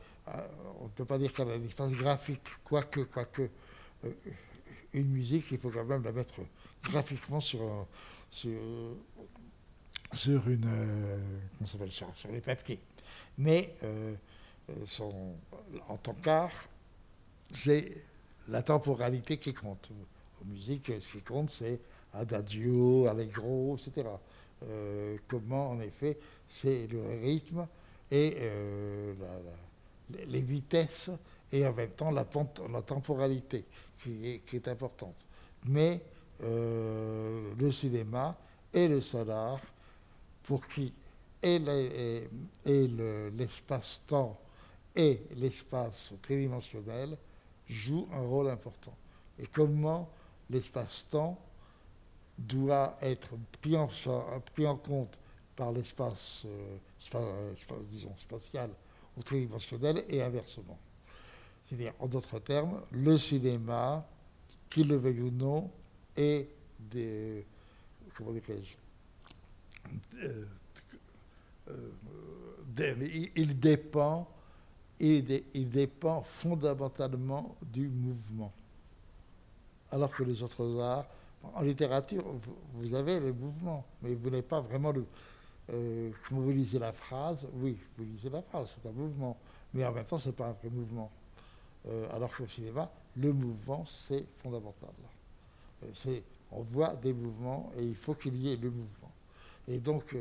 on 0.81 0.85
ne 0.85 0.90
peut 0.90 1.04
pas 1.04 1.18
dire 1.18 1.33
qu'elle 1.33 1.50
a 1.50 1.57
l'espace 1.57 1.92
graphique, 1.92 2.46
quoique, 2.64 3.00
quoique 3.00 3.48
euh, 4.04 4.12
une 4.92 5.09
musique, 5.09 5.50
il 5.50 5.59
faut 5.59 5.70
quand 5.70 5.85
même 5.85 6.02
la 6.02 6.12
mettre 6.12 6.40
graphiquement 6.83 7.40
sur, 7.40 7.87
sur, 8.31 8.50
une, 10.48 10.66
euh, 10.66 11.18
sur, 11.64 12.16
sur, 12.16 12.31
les 12.31 12.40
papiers. 12.40 12.81
Mais 13.38 13.74
en 15.88 15.96
tant 15.96 16.14
qu'art, 16.14 16.68
c'est 17.52 18.04
la 18.48 18.62
temporalité 18.62 19.38
qui 19.38 19.54
compte. 19.54 19.90
En 20.42 20.48
musique, 20.48 20.92
ce 21.01 21.12
qui 21.12 21.22
compte, 21.22 21.51
c'est 21.51 21.81
adagio, 22.14 23.07
allegro, 23.07 23.77
etc. 23.77 24.09
comment, 25.29 25.70
en 25.70 25.81
effet, 25.81 26.18
c'est 26.48 26.87
le 26.88 27.01
rythme 27.22 27.66
et 28.11 28.37
la 29.20 29.57
les 30.27 30.40
vitesses 30.40 31.11
et 31.53 31.66
en 31.66 31.72
même 31.72 31.90
temps 31.90 32.11
la, 32.11 32.24
temporalité 32.24 33.64
qui 33.98 34.40
est, 34.53 34.68
importante. 34.68 35.27
Mais 35.66 36.01
euh, 36.42 37.53
le 37.59 37.72
cinéma 37.72 38.37
et 38.72 38.88
le 38.88 39.01
solar, 39.01 39.61
pour 40.42 40.66
qui 40.66 40.92
et 41.42 41.61
l'espace-temps 43.37 44.40
et 44.96 45.22
l'espace 45.37 46.12
tridimensionnel 46.20 47.16
jouent 47.68 48.09
un 48.12 48.22
rôle 48.22 48.48
important. 48.48 48.94
Et 49.38 49.46
comment 49.46 50.11
l'espace-temps 50.50 51.38
doit 52.38 52.96
être 53.02 53.30
pris 53.61 53.76
en, 53.76 54.76
compte 54.76 55.18
par 55.56 55.72
l'espace 55.72 56.46
euh, 56.46 57.54
disons, 57.90 58.14
spatial 58.16 58.70
tridimensionnel 59.24 60.04
et 60.08 60.22
inversement. 60.22 60.78
C'est-à-dire, 61.68 61.92
en 61.98 62.08
d'autres 62.08 62.38
termes, 62.38 62.80
le 62.92 63.18
cinéma, 63.18 64.06
qu'il 64.70 64.88
le 64.88 64.96
veuille 64.96 65.22
ou 65.22 65.30
non, 65.30 65.70
est 66.16 66.48
des. 66.78 67.46
Comment 68.14 68.32
euh, 70.16 70.44
euh, 71.68 73.30
il, 73.37 73.58
dépend, 73.58 74.28
il, 74.98 75.68
dépend 75.70 76.22
fondamentalement 76.22 77.56
du 77.62 77.88
mouvement. 77.88 78.52
Alors 79.90 80.14
que 80.14 80.22
les 80.22 80.42
autres 80.42 80.81
arts, 80.81 81.07
en 81.55 81.62
littérature, 81.62 82.24
vous, 82.74 82.94
avez 82.94 83.20
le 83.20 83.33
mouvement, 83.33 83.85
mais 84.03 84.14
vous 84.14 84.31
n'avez 84.31 84.42
pas 84.42 84.61
vraiment 84.61 84.90
le, 84.90 85.05
euh, 85.72 86.11
quand 86.29 86.37
vous 86.37 86.51
lisez 86.51 86.79
la 86.79 86.92
phrase, 86.92 87.46
oui, 87.55 87.79
vous 87.96 88.05
lisez 88.05 88.31
la 88.31 88.42
phrase, 88.42 88.74
c'est 88.74 88.88
un 88.88 88.92
mouvement, 88.92 89.37
mais 89.74 89.85
en 89.85 89.92
même 89.92 90.05
temps, 90.05 90.18
ce 90.18 90.29
n'est 90.29 90.35
pas 90.35 90.46
un 90.46 90.53
vrai 90.53 90.70
mouvement. 90.70 91.11
Euh, 91.87 92.09
alors 92.14 92.35
qu'au 92.35 92.46
cinéma, 92.46 92.90
le 93.16 93.33
mouvement, 93.33 93.85
c'est 93.87 94.24
fondamental. 94.42 94.90
Euh, 95.85 96.20
on 96.51 96.62
voit 96.62 96.94
des 96.96 97.12
mouvements 97.12 97.70
et 97.77 97.85
il 97.85 97.94
faut 97.94 98.14
qu'il 98.14 98.37
y 98.37 98.53
ait 98.53 98.57
le 98.57 98.70
mouvement. 98.70 99.12
Et 99.68 99.79
donc, 99.79 100.16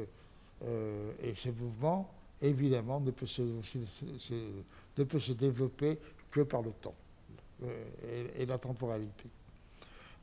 et 0.64 1.36
ce 1.36 1.50
mouvement, 1.50 2.10
évidemment, 2.42 3.00
ne 3.00 3.12
peut 3.12 3.28
se, 3.28 3.44
ne 3.44 5.04
peut 5.04 5.20
se 5.20 5.32
développer 5.32 5.98
que 6.30 6.42
par 6.42 6.62
le 6.64 6.74
temps 6.74 6.96
et, 8.36 8.46
la 8.46 8.58
temporalité. 8.58 9.30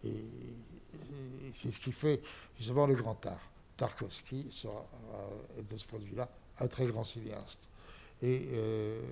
Et 0.05 1.53
c'est 1.55 1.71
ce 1.71 1.81
qui 1.81 1.93
fait 1.93 2.21
justement 2.59 2.87
le 2.87 2.95
grand 2.95 3.25
art. 3.27 3.51
Tarkovsky 3.77 4.47
sera, 4.51 4.87
euh, 5.15 5.63
de 5.69 5.77
ce 5.77 5.85
point 5.85 5.99
de 5.99 6.05
vue-là, 6.05 6.29
un 6.61 6.69
très 6.69 6.87
grand 6.87 7.05
cinéaste. 7.05 7.69
Et, 8.23 8.49
euh, 8.53 9.03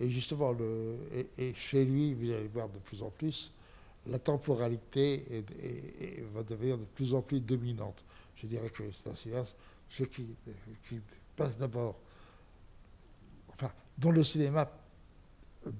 justement, 0.00 0.54
et, 1.38 1.54
chez 1.54 1.84
lui, 1.84 2.14
vous 2.14 2.30
allez 2.32 2.48
voir 2.48 2.68
de 2.68 2.78
plus 2.78 3.02
en 3.02 3.10
plus, 3.10 3.52
la 4.06 4.18
temporalité 4.18 5.44
va 6.32 6.44
devenir 6.44 6.78
de 6.78 6.84
plus 6.84 7.12
en 7.12 7.22
plus 7.22 7.40
dominante. 7.40 8.04
Je 8.36 8.46
dirais 8.46 8.70
que 8.70 8.84
c'est 8.92 9.10
un 9.10 9.16
cinéaste 9.16 9.56
qui, 9.90 10.26
qui 10.88 11.00
passe 11.34 11.56
d'abord, 11.56 11.96
enfin, 13.48 13.72
dont 13.98 14.12
le 14.12 14.22
cinéma 14.22 14.70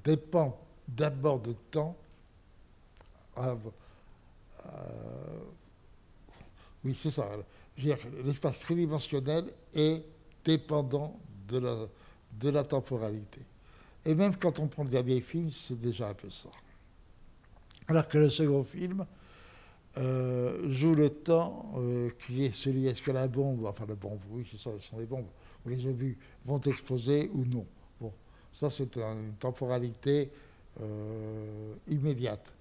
dépend 0.04 0.58
d'abord 0.88 1.40
de 1.40 1.52
temps. 1.70 1.96
Oui, 6.84 6.96
c'est 7.00 7.10
ça 7.10 7.28
l'espace 8.24 8.60
tridimensionnel 8.60 9.52
est 9.74 10.02
dépendant 10.44 11.18
de 11.48 12.48
la, 12.50 12.64
temporalité. 12.64 13.40
Et 14.04 14.14
même 14.14 14.36
quand 14.36 14.58
on 14.60 14.66
prend 14.66 14.84
le 14.84 14.90
dernier 14.90 15.20
film, 15.20 15.50
c'est 15.50 15.80
déjà 15.80 16.08
un 16.08 16.14
peu 16.14 16.30
ça. 16.30 16.48
Alors 17.88 18.08
que 18.08 18.18
le 18.18 18.30
second 18.30 18.64
film 18.64 19.04
joue 19.96 20.94
le 20.94 21.10
temps 21.10 21.74
qui 22.18 22.44
est 22.44 22.54
celui 22.54 22.86
est-ce 22.86 23.02
que 23.02 23.10
la 23.10 23.28
bombe, 23.28 23.64
enfin 23.66 23.86
la 23.86 23.94
bombe, 23.94 24.20
oui, 24.30 24.46
c'est 24.50 24.58
ça, 24.58 24.70
ce 24.78 24.88
sont 24.88 24.98
les 24.98 25.06
bombes, 25.06 25.28
ou 25.64 25.68
les 25.68 25.86
obus 25.86 26.18
vont 26.44 26.60
exploser 26.60 27.30
ou 27.32 27.44
non. 27.44 27.66
Bon, 28.00 28.12
ça 28.52 28.70
c'est 28.70 28.96
une 28.96 29.34
temporalité 29.38 30.30
immédiate. 31.88 32.52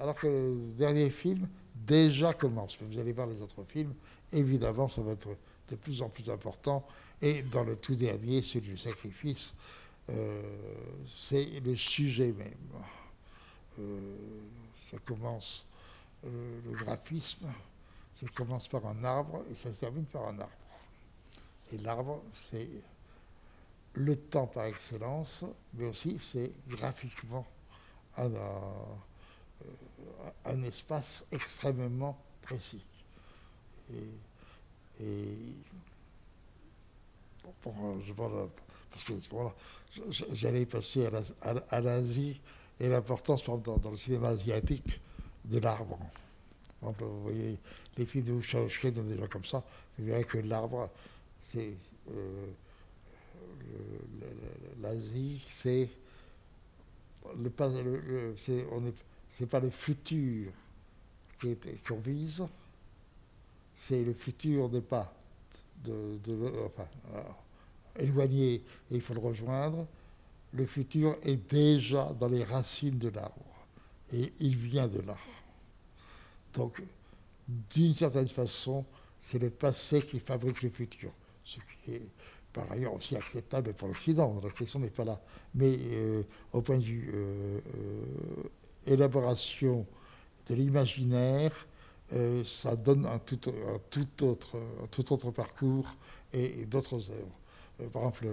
Alors 0.00 0.14
que 0.14 0.26
le 0.26 0.72
dernier 0.74 1.10
film 1.10 1.48
déjà 1.74 2.34
commence. 2.34 2.78
Vous 2.80 2.98
allez 2.98 3.12
voir 3.12 3.26
les 3.26 3.40
autres 3.40 3.64
films, 3.64 3.94
évidemment, 4.32 4.88
ça 4.88 5.02
va 5.02 5.12
être 5.12 5.36
de 5.68 5.76
plus 5.76 6.02
en 6.02 6.08
plus 6.08 6.28
important. 6.30 6.86
Et 7.22 7.42
dans 7.42 7.64
le 7.64 7.76
tout 7.76 7.94
dernier, 7.94 8.42
celui 8.42 8.68
du 8.68 8.76
sacrifice, 8.76 9.54
euh, 10.10 10.42
c'est 11.06 11.60
le 11.64 11.74
sujet 11.74 12.32
même. 12.32 12.54
Euh, 13.78 14.16
ça 14.90 14.98
commence, 15.04 15.66
euh, 16.24 16.60
le 16.66 16.72
graphisme, 16.72 17.46
ça 18.14 18.26
commence 18.34 18.68
par 18.68 18.86
un 18.86 19.04
arbre 19.04 19.42
et 19.50 19.54
ça 19.54 19.72
se 19.72 19.80
termine 19.80 20.04
par 20.04 20.28
un 20.28 20.38
arbre. 20.38 20.52
Et 21.72 21.78
l'arbre, 21.78 22.22
c'est 22.32 22.68
le 23.94 24.16
temps 24.16 24.46
par 24.46 24.66
excellence, 24.66 25.44
mais 25.74 25.86
aussi 25.86 26.18
c'est 26.20 26.52
graphiquement 26.68 27.46
un, 28.18 28.30
un, 30.44 30.62
espace 30.62 31.24
extrêmement 31.32 32.18
précis. 32.42 32.84
Et, 33.92 35.04
je 38.04 38.12
parce 38.12 39.04
que 39.04 39.12
j'allais 40.34 40.66
passer 40.66 41.08
à 41.70 41.80
l'Asie 41.80 42.40
et 42.80 42.88
l'importance 42.88 43.44
dans, 43.44 43.90
le 43.90 43.96
cinéma 43.96 44.28
asiatique 44.28 45.00
de 45.44 45.58
l'arbre. 45.58 45.98
Vous 46.80 47.22
voyez 47.22 47.58
les 47.96 48.06
films 48.06 48.24
de 48.24 48.32
Wuxia 48.32 48.90
des 48.90 49.16
gens 49.18 49.28
comme 49.28 49.44
ça, 49.44 49.62
vous 49.98 50.06
verrez 50.06 50.24
que 50.24 50.38
l'arbre, 50.38 50.90
c'est 51.42 51.76
euh, 52.10 52.46
l'Asie, 54.80 55.44
c'est 55.48 55.88
on 58.72 58.86
est 58.86 58.94
c'est 59.38 59.46
pas 59.46 59.60
le 59.60 59.70
futur 59.70 60.50
qu'on 61.86 61.98
vise, 61.98 62.42
c'est 63.74 64.02
le 64.02 64.14
futur 64.14 64.70
n'est 64.70 64.80
pas 64.80 65.12
de, 65.84 66.18
euh, 66.28 66.68
éloigné 67.98 68.54
et 68.54 68.62
il 68.90 69.00
faut 69.02 69.14
le 69.14 69.20
rejoindre. 69.20 69.86
Le 70.52 70.64
futur 70.64 71.16
est 71.22 71.36
déjà 71.50 72.14
dans 72.18 72.28
les 72.28 72.44
racines 72.44 72.98
de 72.98 73.10
l'arbre 73.10 73.66
et 74.12 74.32
il 74.40 74.56
vient 74.56 74.88
de 74.88 75.00
là. 75.02 75.16
Donc, 76.54 76.82
d'une 77.46 77.92
certaine 77.92 78.28
façon, 78.28 78.86
c'est 79.20 79.38
le 79.38 79.50
passé 79.50 80.00
qui 80.00 80.18
fabrique 80.18 80.62
le 80.62 80.70
futur, 80.70 81.12
ce 81.44 81.58
qui 81.84 81.92
est 81.92 82.08
par 82.54 82.72
ailleurs 82.72 82.94
aussi 82.94 83.14
acceptable 83.14 83.74
pour 83.74 83.88
l'Occident. 83.88 84.40
La 84.42 84.50
question 84.50 84.78
n'est 84.80 84.88
pas 84.88 85.04
là. 85.04 85.20
Mais 85.54 85.76
euh, 85.78 86.22
au 86.52 86.62
point 86.62 86.78
de 86.78 86.84
vue 86.84 87.10
euh, 87.12 87.60
élaboration 88.86 89.86
de 90.48 90.54
l'imaginaire, 90.54 91.66
euh, 92.12 92.44
ça 92.44 92.76
donne 92.76 93.04
un 93.06 93.18
tout, 93.18 93.48
autre, 94.22 95.30
parcours 95.32 95.96
et, 96.32 96.64
d'autres 96.66 97.10
œuvres. 97.10 97.38
Euh, 97.80 97.88
par 97.88 98.02
exemple, 98.02 98.28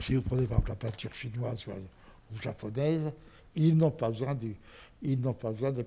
si 0.00 0.14
vous 0.14 0.22
prenez 0.22 0.46
par 0.46 0.58
exemple 0.58 0.68
la 0.68 0.76
peinture 0.76 1.14
chinoise 1.14 1.66
ou, 1.66 2.40
japonaise, 2.42 3.10
ils 3.54 3.76
n'ont 3.76 3.90
pas 3.90 4.10
besoin, 4.10 4.34
du, 4.34 4.54
ils 5.00 5.18
n'ont 5.18 5.32
pas 5.32 5.50
besoin 5.50 5.72
de, 5.72 5.84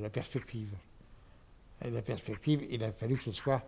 la 0.00 0.10
perspective. 0.10 0.68
la 1.82 2.02
perspective, 2.02 2.66
il 2.70 2.84
a 2.84 2.92
fallu 2.92 3.16
que 3.16 3.22
ce 3.22 3.32
soit 3.32 3.62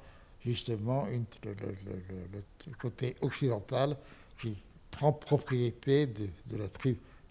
justement 0.45 1.07
le, 1.45 2.73
côté 2.79 3.17
occidental 3.23 3.97
qui 4.39 4.57
prend 4.91 5.13
propriété 5.13 6.07
de, 6.07 6.29
la 6.57 6.69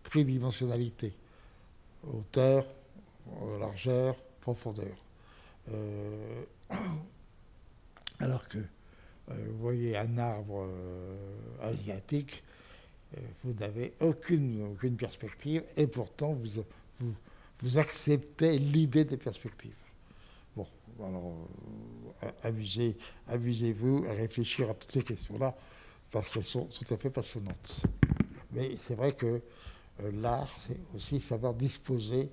tridimensionnalité 0.04 1.14
hauteur, 2.14 2.66
euh, 3.42 3.60
largeur, 3.60 4.16
profondeur. 4.42 4.96
Euh, 5.72 6.44
alors 8.20 8.48
que 8.48 8.58
euh, 8.58 9.34
vous 9.50 9.58
voyez 9.58 9.98
un 9.98 10.18
arbre 10.18 10.68
asiatique, 11.62 12.44
vous 13.44 13.54
n'avez 13.54 13.94
aucune, 14.02 14.76
perspective 14.98 15.64
et 15.78 15.88
pourtant 15.88 16.34
vous, 16.34 16.64
vous, 17.62 17.78
acceptez 17.78 18.58
l'idée 18.58 19.06
des 19.06 19.16
perspectives. 19.16 19.76
Bon, 20.56 20.68
alors 21.00 21.34
amusez, 22.44 22.98
amusez-vous 23.30 24.06
à 24.10 24.14
réfléchir 24.14 24.70
à 24.70 24.74
toutes 24.74 24.92
ces 24.92 25.04
questions-là 25.04 25.56
parce 26.12 26.30
qu'elles 26.30 26.44
sont 26.44 26.66
tout 26.66 26.94
à 26.94 26.98
fait 26.98 27.10
passionnantes. 27.10 27.86
Mais 28.52 28.76
c'est 28.76 28.96
vrai 28.96 29.14
que 29.14 29.42
l'art, 30.22 30.48
c'est 30.68 30.78
aussi 30.96 31.20
savoir 31.20 31.54
disposer 31.54 32.30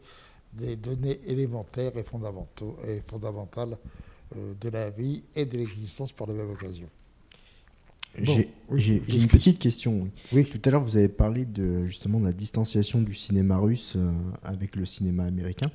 des 0.57 0.77
données 0.77 1.21
élémentaires 1.27 1.97
et, 1.97 2.03
fondamentaux, 2.03 2.77
et 2.87 3.01
fondamentales 3.07 3.77
euh, 4.37 4.55
de 4.61 4.69
la 4.69 4.91
vie 4.91 5.23
et 5.35 5.45
de 5.45 5.59
l'existence 5.59 6.13
par 6.13 6.27
la 6.27 6.35
même 6.35 6.51
occasion. 6.51 6.89
J'ai 8.17 9.03
une 9.09 9.27
petite 9.27 9.59
question. 9.59 10.09
Oui. 10.33 10.45
Tout 10.45 10.61
à 10.65 10.71
l'heure, 10.71 10.83
vous 10.83 10.97
avez 10.97 11.09
parlé 11.09 11.45
de 11.45 11.85
justement 11.87 12.21
de 12.21 12.27
la 12.27 12.33
distanciation 12.33 13.01
du 13.01 13.15
cinéma 13.15 13.59
russe 13.59 13.95
euh, 13.97 14.13
avec 14.45 14.77
le 14.77 14.87
cinéma 14.87 15.25
américain. 15.25 15.71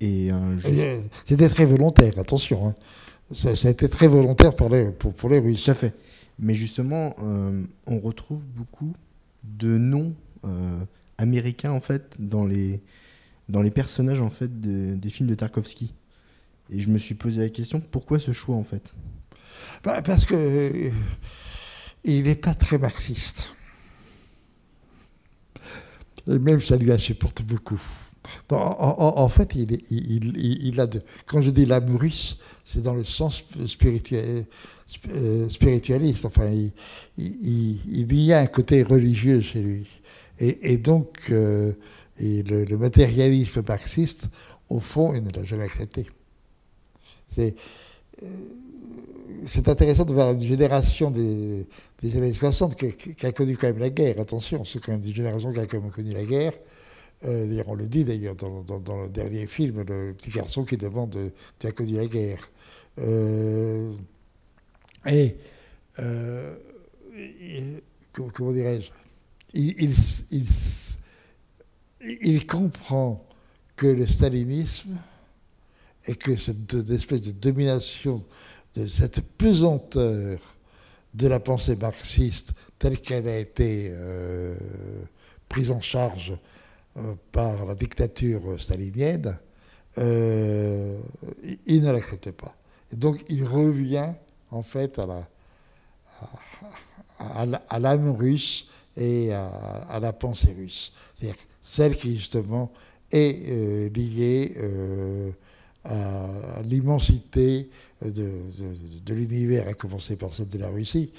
Et 0.00 0.30
c'était 1.24 1.48
très 1.48 1.64
volontaire. 1.64 2.16
Attention, 2.20 2.68
hein. 2.68 2.74
ça, 3.34 3.48
a 3.50 3.70
été 3.70 3.88
très 3.88 4.06
volontaire 4.06 4.54
pour 4.54 4.68
les 4.68 4.92
pour, 4.92 5.12
pour 5.12 5.28
les 5.28 5.40
Russes. 5.40 5.64
Tout 5.64 5.72
à 5.72 5.74
fait. 5.74 5.92
Mais 6.38 6.54
justement, 6.54 7.16
on 7.18 7.98
retrouve 7.98 8.44
beaucoup 8.46 8.94
de 9.42 9.76
noms 9.76 10.14
américain 11.18 11.72
en 11.72 11.80
fait 11.80 12.16
dans 12.18 12.46
les 12.46 12.80
dans 13.48 13.62
les 13.62 13.70
personnages 13.70 14.20
en 14.20 14.30
fait 14.30 14.60
des 14.60 15.10
films 15.10 15.28
de 15.28 15.34
Tarkovsky. 15.34 15.94
Et 16.70 16.80
je 16.80 16.88
me 16.88 16.98
suis 16.98 17.14
posé 17.14 17.40
la 17.40 17.48
question 17.48 17.80
pourquoi 17.80 18.18
ce 18.18 18.32
choix 18.32 18.56
en 18.56 18.64
fait? 18.64 18.94
Bah, 19.84 20.02
Parce 20.02 20.24
que 20.24 20.34
euh, 20.34 20.90
il 22.04 22.24
n'est 22.24 22.34
pas 22.34 22.54
très 22.54 22.78
marxiste. 22.78 23.54
Et 26.26 26.38
même 26.38 26.60
ça 26.60 26.76
lui 26.76 26.92
insupporte 26.92 27.42
beaucoup. 27.42 27.80
En, 28.50 29.28
fait, 29.28 29.54
il, 29.54 29.78
il, 29.90 30.36
il, 30.66 30.80
a 30.80 30.86
quand 31.26 31.40
je 31.40 31.50
dis 31.50 31.66
russe, 31.96 32.38
c'est 32.64 32.82
dans 32.82 32.94
le 32.94 33.04
sens 33.04 33.44
spirituel, 33.66 34.44
euh, 35.08 35.48
spiritualiste. 35.48 36.26
Enfin, 36.26 36.50
il, 37.16 38.12
y 38.12 38.32
a 38.32 38.40
un 38.40 38.46
côté 38.46 38.82
religieux 38.82 39.40
chez 39.40 39.60
lui. 39.60 39.86
Et, 40.40 40.76
donc, 40.78 41.30
euh, 41.30 41.72
le, 42.20 42.76
matérialisme 42.76 43.62
marxiste, 43.66 44.28
au 44.68 44.78
fond, 44.78 45.14
il 45.14 45.22
ne 45.22 45.30
l'a 45.30 45.44
jamais 45.44 45.64
accepté. 45.64 46.06
C'est 47.28 47.56
euh, 48.22 48.26
intéressant 49.66 50.04
de 50.04 50.12
voir 50.12 50.32
une 50.32 50.40
génération 50.40 51.10
des, 51.10 51.66
années 52.02 52.32
60 52.32 52.76
qui, 52.76 53.26
a 53.26 53.32
connu 53.32 53.56
quand 53.56 53.66
même 53.66 53.78
la 53.78 53.90
guerre. 53.90 54.20
Attention, 54.20 54.64
c'est 54.64 54.80
quand 54.80 54.92
même 54.92 55.02
une 55.04 55.14
génération 55.14 55.52
qui 55.52 55.58
a 55.58 55.66
quand 55.66 55.80
même 55.80 55.90
connu 55.90 56.12
la 56.12 56.24
guerre. 56.24 56.52
Euh, 57.24 57.62
on 57.66 57.74
le 57.74 57.88
dit 57.88 58.04
d'ailleurs 58.04 58.36
dans, 58.36 59.02
le 59.02 59.08
dernier 59.08 59.46
film, 59.46 59.82
le 59.82 60.14
petit 60.14 60.30
garçon 60.30 60.64
qui 60.64 60.76
demande 60.76 61.16
Tu 61.58 61.66
as 61.66 61.72
connu 61.72 61.96
la 61.96 62.06
guerre. 62.06 62.48
et, 65.06 65.36
comment 68.32 68.52
dirais-je? 68.52 68.92
Il, 69.54 69.94
comprend 72.46 73.24
que 73.76 73.86
le 73.86 74.06
stalinisme 74.06 74.96
et 76.06 76.14
que 76.14 76.36
cette 76.36 76.74
espèce 76.90 77.22
de 77.22 77.32
domination, 77.32 78.24
de 78.74 78.86
cette 78.86 79.20
pesanteur 79.20 80.38
de 81.14 81.26
la 81.26 81.40
pensée 81.40 81.76
marxiste 81.76 82.52
telle 82.78 83.00
qu'elle 83.00 83.28
a 83.28 83.38
été 83.38 83.88
euh, 83.90 84.56
prise 85.48 85.70
en 85.70 85.80
charge 85.80 86.32
euh, 86.96 87.14
par 87.32 87.64
la 87.64 87.74
dictature 87.74 88.60
stalinienne, 88.60 89.36
euh, 89.96 91.00
il, 91.66 91.82
ne 91.82 91.90
l'accepte 91.90 92.30
pas. 92.32 92.54
Et 92.92 92.96
donc 92.96 93.24
il 93.28 93.44
revient 93.44 94.12
en 94.50 94.62
fait 94.62 94.98
à 94.98 95.06
la 95.06 95.28
à 97.18 97.78
l'âme 97.78 98.10
russe 98.10 98.68
et 98.98 99.32
à, 99.32 99.98
la 100.00 100.12
pensée 100.12 100.52
russe. 100.52 100.92
C'est-à-dire 101.14 101.38
celle 101.62 101.96
qui 101.96 102.14
justement 102.14 102.72
est 103.10 103.50
euh, 103.50 103.88
liée 103.90 104.54
euh, 104.58 105.30
à 105.84 106.60
l'immensité 106.62 107.70
de, 108.02 109.14
l'univers, 109.14 109.68
à 109.68 109.74
commencer 109.74 110.16
par 110.16 110.34
celle 110.34 110.48
de 110.48 110.58
la 110.58 110.68
Russie, 110.68 111.12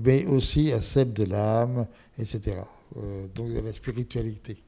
mais 0.00 0.26
aussi 0.26 0.72
à 0.72 0.80
celle 0.80 1.12
de 1.12 1.24
l'âme, 1.24 1.86
etc. 2.18 2.58
Euh, 2.96 3.26
donc 3.34 3.52
de 3.52 3.60
la 3.60 3.72
spiritualité. 3.72 4.58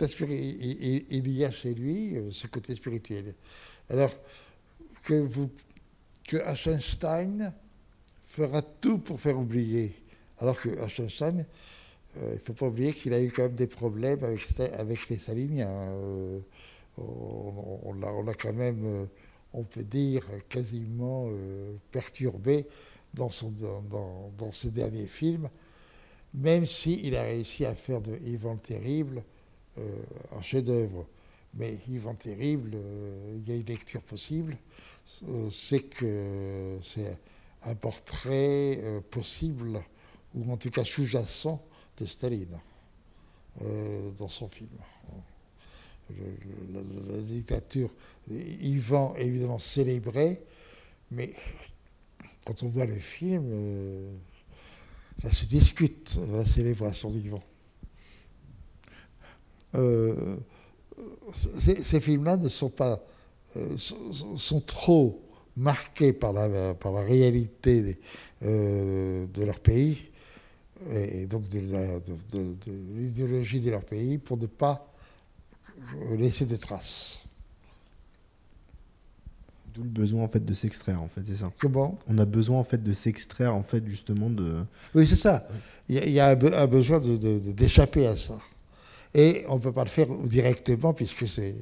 inspiré, 0.00 0.36
il, 0.36 1.04
il, 1.10 1.28
y 1.32 1.44
a 1.44 1.52
chez 1.52 1.74
lui 1.74 2.16
ce 2.32 2.46
côté 2.46 2.74
spirituel. 2.74 3.34
Alors 3.90 4.14
que, 5.02 5.14
vous, 5.14 5.50
que 6.26 6.38
Achenstein 6.38 7.52
fera 8.24 8.62
tout 8.62 8.98
pour 8.98 9.20
faire 9.20 9.38
oublier, 9.38 9.94
alors 10.44 10.60
que 10.60 10.78
Achenstein, 10.80 11.46
il 12.16 12.34
ne 12.34 12.38
faut 12.38 12.52
pas 12.52 12.68
oublier 12.68 12.92
qu'il 12.92 13.12
a 13.12 13.20
eu 13.20 13.30
quand 13.30 13.42
même 13.42 13.54
des 13.54 13.66
problèmes 13.66 14.22
avec, 14.22 15.08
les 15.08 15.16
Saliniens. 15.16 15.68
Hein, 15.68 16.40
on, 16.98 17.92
l'a 17.94 18.34
quand 18.34 18.52
même 18.52 19.08
on 19.54 19.62
peut 19.62 19.84
dire, 19.84 20.24
quasiment 20.48 21.28
euh, 21.28 21.76
perturbé 21.92 22.66
dans, 23.14 23.30
son, 23.30 23.52
dans, 23.52 24.32
dans, 24.36 24.52
ses 24.52 24.70
derniers 24.70 25.06
films, 25.06 25.48
même 26.34 26.66
s'il 26.66 27.14
a 27.14 27.22
réussi 27.22 27.64
à 27.64 27.74
faire 27.74 28.00
de 28.00 28.16
Yvan 28.16 28.54
le 28.54 28.58
Terrible 28.58 29.22
euh, 29.78 30.02
un 30.32 30.42
chef-d'œuvre. 30.42 31.06
Mais 31.54 31.78
Yvan 31.88 32.12
le 32.12 32.16
Terrible, 32.16 32.72
euh, 32.74 33.38
il 33.38 33.48
y 33.48 33.52
a 33.52 33.60
une 33.60 33.66
lecture 33.66 34.02
possible, 34.02 34.58
c'est 35.50 35.82
que 35.82 36.76
c'est 36.82 37.18
un 37.62 37.74
portrait 37.74 38.80
possible, 39.10 39.84
ou 40.34 40.50
en 40.52 40.56
tout 40.56 40.70
cas 40.70 40.84
sous-jacent, 40.84 41.64
de 41.96 42.06
Staline 42.06 42.58
dans 44.18 44.28
son 44.28 44.48
film 44.48 44.68
la, 46.10 47.20
dictature, 47.20 47.90
Ivan 48.28 49.14
évidemment 49.16 49.58
célébré, 49.58 50.42
mais 51.10 51.32
quand 52.44 52.62
on 52.62 52.68
voit 52.68 52.86
le 52.86 52.94
film, 52.94 53.44
euh, 53.52 54.14
ça 55.20 55.30
se 55.30 55.46
discute, 55.46 56.18
la 56.32 56.44
célébration 56.44 57.10
d'Ivan. 57.10 57.40
Euh, 59.74 60.36
ces, 61.42 62.00
films-là 62.00 62.36
ne 62.36 62.48
sont 62.48 62.68
pas 62.68 63.04
euh, 63.56 63.76
sont, 63.76 64.60
trop 64.60 65.22
marqués 65.56 66.12
par 66.12 66.32
la, 66.32 66.74
par 66.74 66.92
la 66.92 67.02
réalité 67.02 67.98
de 68.42 69.44
leur 69.44 69.58
pays 69.60 70.10
et 70.90 71.26
donc 71.26 71.48
de 71.48 71.60
l'idéologie 72.96 73.60
de 73.60 73.70
leur 73.70 73.84
pays 73.84 74.18
pour 74.18 74.36
ne 74.36 74.46
pas 74.46 74.92
laisser 76.16 76.44
des 76.44 76.58
traces. 76.58 77.20
D'où 79.72 79.82
le 79.82 79.88
besoin 79.88 80.24
en 80.24 80.28
fait 80.28 80.44
de 80.44 80.54
s'extraire 80.54 81.02
en 81.02 81.08
fait, 81.08 81.22
c'est 81.26 81.36
ça. 81.36 81.52
Comment? 81.58 81.98
On 82.06 82.18
a 82.18 82.24
besoin 82.24 82.58
en 82.58 82.64
fait 82.64 82.82
de 82.82 82.92
s'extraire 82.92 83.54
en 83.54 83.62
fait 83.62 83.86
justement 83.88 84.30
de. 84.30 84.64
Oui 84.94 85.06
c'est 85.06 85.16
ça. 85.16 85.46
Il 85.88 85.96
y 85.96 86.20
a, 86.20 86.28
un, 86.28 86.66
besoin 86.66 87.00
d'échapper 87.00 88.06
à 88.06 88.16
ça. 88.16 88.38
Et 89.12 89.44
on 89.48 89.56
ne 89.56 89.60
peut 89.60 89.72
pas 89.72 89.84
le 89.84 89.90
faire 89.90 90.08
directement 90.24 90.92
puisque 90.92 91.28
c'est 91.28 91.54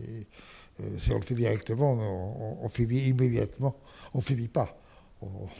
euh, 0.80 0.98
si 0.98 1.12
on 1.12 1.16
le 1.16 1.22
fait 1.22 1.34
directement, 1.34 1.92
on, 1.92 2.64
on, 2.64 2.68
finit 2.68 3.08
immédiatement. 3.08 3.76
On 4.14 4.18
ne 4.18 4.22
finit 4.22 4.48
pas. 4.48 4.76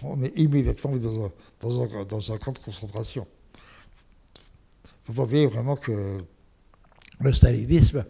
On, 0.03 0.23
est 0.23 0.37
immédiatement 0.39 0.97
dans 0.97 1.27
un, 1.27 1.33
dans, 1.61 1.83
un, 1.83 2.05
dans 2.05 2.33
un, 2.33 2.39
camp 2.39 2.53
de 2.53 2.59
concentration. 2.59 3.27
Pas 5.07 5.23
oublier 5.23 5.47
vraiment 5.47 5.77
que 5.77 6.23
le 7.21 7.33
stalinisme 7.33 8.05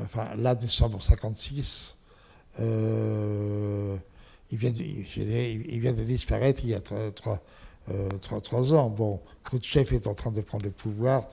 enfin 0.00 0.34
là 0.36 0.54
nous 0.54 0.68
sommes 0.68 0.94
en 0.94 1.00
56, 1.00 1.96
euh, 2.60 3.96
il, 4.50 4.58
vient 4.58 4.70
de, 4.70 6.02
disparaître 6.02 6.60
il 6.64 6.70
y 6.70 6.74
a 6.74 6.80
trois, 6.80 7.42
euh, 7.90 8.74
ans. 8.74 8.90
Bon, 8.90 9.20
Khrouchtchev 9.44 9.94
est 9.94 10.06
en 10.06 10.14
train 10.14 10.30
de 10.30 10.40
prendre 10.40 10.64
le 10.64 10.70
pouvoir. 10.70 11.28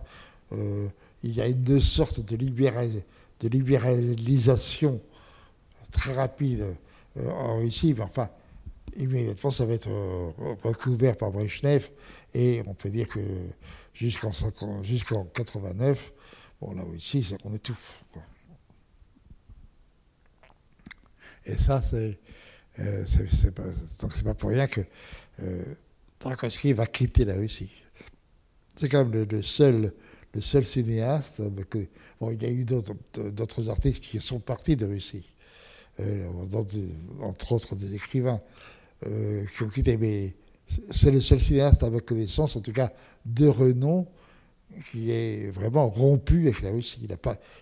Euh, 0.52 0.88
il 1.24 1.34
y 1.34 1.42
a 1.42 1.48
une 1.48 1.80
sorte 1.80 2.20
de, 2.20 2.36
de 2.36 3.48
libéralisation 3.48 5.02
très 5.92 6.14
rapide 6.14 6.76
en 7.18 7.58
Russie, 7.58 7.96
mais 7.98 8.04
enfin, 8.04 8.30
immédiatement, 8.98 9.50
ça 9.50 9.66
va 9.66 9.74
être 9.74 9.90
recouvert 10.64 11.18
par 11.18 11.32
Brezhnev, 11.32 11.90
et 12.34 12.62
on 12.68 12.74
peut 12.74 12.90
dire 12.90 13.08
que 13.08 13.22
jusqu'en 13.96 15.26
89, 15.26 16.14
bon, 16.62 16.74
là 16.74 16.84
aussi, 16.86 17.34
on 17.44 17.54
étouffe. 17.54 18.04
Quoi. 18.12 18.24
Et 21.46 21.56
ça, 21.56 21.82
c'est 21.82 22.20
euh, 22.80 23.06
pas, 23.52 23.64
pas 24.24 24.34
pour 24.34 24.50
rien 24.50 24.68
que 24.68 24.82
euh, 25.42 25.64
Tarkovsky 26.20 26.74
va 26.74 26.86
quitter 26.88 27.26
la 27.26 27.36
Russie. 27.36 27.72
C'est 28.76 28.90
quand 28.90 29.06
même 29.06 29.28
le, 29.30 29.42
seul, 29.42 29.94
le 30.34 30.42
seul 30.42 30.66
cinéaste. 30.66 31.40
bon, 31.40 32.32
il 32.32 32.44
y 32.44 32.46
a 32.46 32.52
eu 32.52 32.66
d'autres 32.66 33.70
artistes 33.70 34.04
qui 34.04 34.20
sont 34.20 34.40
partis 34.40 34.76
de 34.76 34.86
Russie, 34.86 35.30
euh, 36.00 36.28
entre 37.22 37.54
autres 37.54 37.76
des 37.76 37.96
écrivains 37.96 38.42
euh, 39.06 39.46
qui 39.56 39.64
ont 39.64 39.70
quitté. 39.70 40.36
C'est 40.92 41.12
le 41.12 41.22
seul 41.22 41.40
cinéaste 41.40 41.84
ma 41.84 42.00
connaissance, 42.00 42.56
en 42.56 42.62
tout 42.62 42.74
cas 42.74 42.92
de 43.26 43.48
renom, 43.48 44.08
qui 44.92 45.12
est 45.12 45.52
vraiment 45.52 45.90
rompu 45.90 46.48
avec 46.48 46.62
la 46.62 46.72
Russie. 46.72 47.08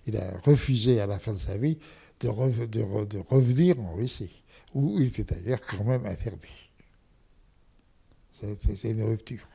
Il 0.08 0.18
a, 0.18 0.40
refusé 0.44 1.00
à 1.00 1.08
la 1.08 1.20
fin 1.20 1.34
de 1.34 1.38
sa 1.38 1.58
vie 1.58 1.78
de, 2.20 2.28
revenir 2.30 3.80
en 3.80 3.94
Russie, 3.96 4.44
où 4.74 5.00
il 5.00 5.08
était 5.08 5.24
d'ailleurs 5.24 5.62
quand 5.62 5.84
même 5.84 6.06
interdit. 6.06 6.72
C'est 8.32 8.92
une 8.92 9.04
rupture. 9.04 9.48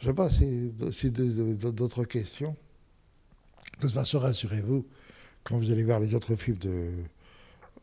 Je 0.00 0.10
ne 0.10 0.92
sais 0.92 1.10
pas 1.10 1.70
d'autres 1.72 2.04
questions. 2.04 2.56
De 3.76 3.80
toute 3.86 3.92
façon, 3.92 4.18
rassurez-vous, 4.18 4.86
quand 5.44 5.56
vous 5.56 5.70
allez 5.70 5.84
voir 5.84 6.00
les 6.00 6.14
autres 6.14 6.36
films 6.36 6.58
de, 6.58 6.90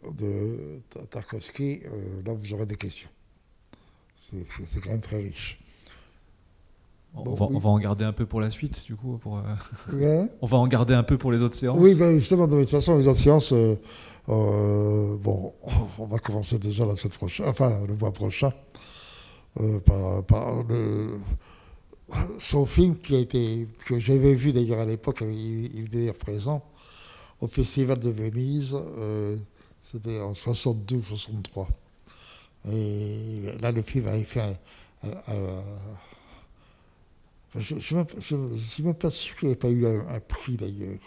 de 0.04 0.82
Tarkovsky, 1.10 1.82
euh, 1.86 2.22
là 2.26 2.34
vous 2.34 2.54
aurez 2.54 2.66
des 2.66 2.76
questions. 2.76 3.10
C'est 4.16 4.46
quand 4.82 4.90
même 4.90 5.02
très 5.02 5.18
riche. 5.18 5.60
On, 7.14 7.34
va, 7.34 7.70
en 7.70 7.80
garder 7.80 8.06
un 8.06 8.12
peu 8.14 8.26
pour 8.26 8.42
la 8.42 8.52
suite, 8.52 8.86
du 8.86 8.96
coup. 8.96 9.18
Pour, 9.18 9.40
euh, 9.40 10.26
on 10.42 10.48
va 10.48 10.58
en 10.58 10.68
garder 10.68 10.94
un 10.94 11.04
peu 11.04 11.18
pour 11.18 11.32
les 11.32 11.42
autres 11.42 11.56
séances. 11.56 11.78
Oui, 11.80 11.96
ben 11.96 12.20
justement, 12.20 12.48
de 12.48 12.60
toute 12.60 12.70
façon, 12.70 12.98
les 12.98 13.08
autres 13.08 13.20
séances, 13.20 13.54
euh, 13.54 13.76
bon, 14.28 15.54
on 16.00 16.06
va 16.06 16.20
commencer 16.20 16.60
déjà 16.60 16.86
la 16.86 16.96
semaine 16.96 17.14
prochaine, 17.14 17.48
enfin 17.48 17.86
le 17.88 17.96
mois 17.96 18.12
prochain, 18.12 18.54
par, 19.86 20.64
le, 20.70 21.16
son 22.40 22.66
film 22.66 22.98
qui 22.98 23.16
a 23.16 23.20
été, 23.20 23.68
que 23.86 24.00
j'avais 24.00 24.36
vu 24.36 24.52
d'ailleurs 24.52 24.80
à 24.80 24.86
l'époque, 24.86 25.20
il, 25.22 25.76
il 25.76 25.90
d'ailleurs 25.90 26.16
présent 26.16 26.64
au 27.42 27.48
Festival 27.48 27.98
de 27.98 28.10
Venise, 28.10 28.76
c'était 29.92 30.20
en 30.20 30.34
62-63. 30.34 31.68
Et 32.72 33.42
là, 33.60 33.72
le 33.72 33.82
film 33.82 34.08
avait 34.08 34.24
fait 34.24 34.42
un 34.42 34.54
je 37.56 37.76
ne 37.76 38.60
suis 38.60 38.84
même 38.84 38.94
pas 38.94 39.10
sûr 39.10 39.36
qu'il 39.36 39.50
n'ait 39.50 39.56
pas 39.56 39.70
eu 39.70 39.86
un, 39.86 40.20
prix 40.20 40.58
d'ailleurs. 40.58 41.00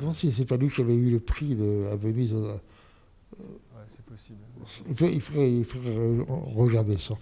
Non, 0.00 0.12
si 0.12 0.32
c'est 0.32 0.46
pas 0.46 0.56
lui 0.56 0.70
qui 0.70 0.80
avait 0.80 0.96
eu 0.96 1.10
le 1.10 1.20
prix 1.20 1.54
de, 1.54 1.88
à 1.92 1.96
Venise. 1.96 2.32
Euh, 2.32 2.56
c'est 3.88 4.04
possible. 4.06 4.38
Il 4.88 5.20
faudrait, 5.20 6.24
regarder 6.54 6.98
ça. 6.98 7.14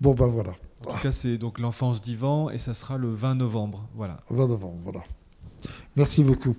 Bon, 0.00 0.14
ben 0.14 0.28
voilà. 0.28 0.52
En 0.86 0.94
tout 0.94 1.00
cas, 1.02 1.12
c'est 1.12 1.36
donc 1.36 1.58
l'enfance 1.58 2.00
d'Ivan 2.00 2.50
et 2.50 2.58
ça 2.58 2.72
sera 2.72 2.96
le 2.96 3.12
20 3.12 3.34
novembre. 3.34 3.86
Voilà. 3.94 4.22
20 4.30 4.46
novembre, 4.46 4.78
voilà. 4.82 5.02
Merci 5.96 6.22
beaucoup. 6.22 6.56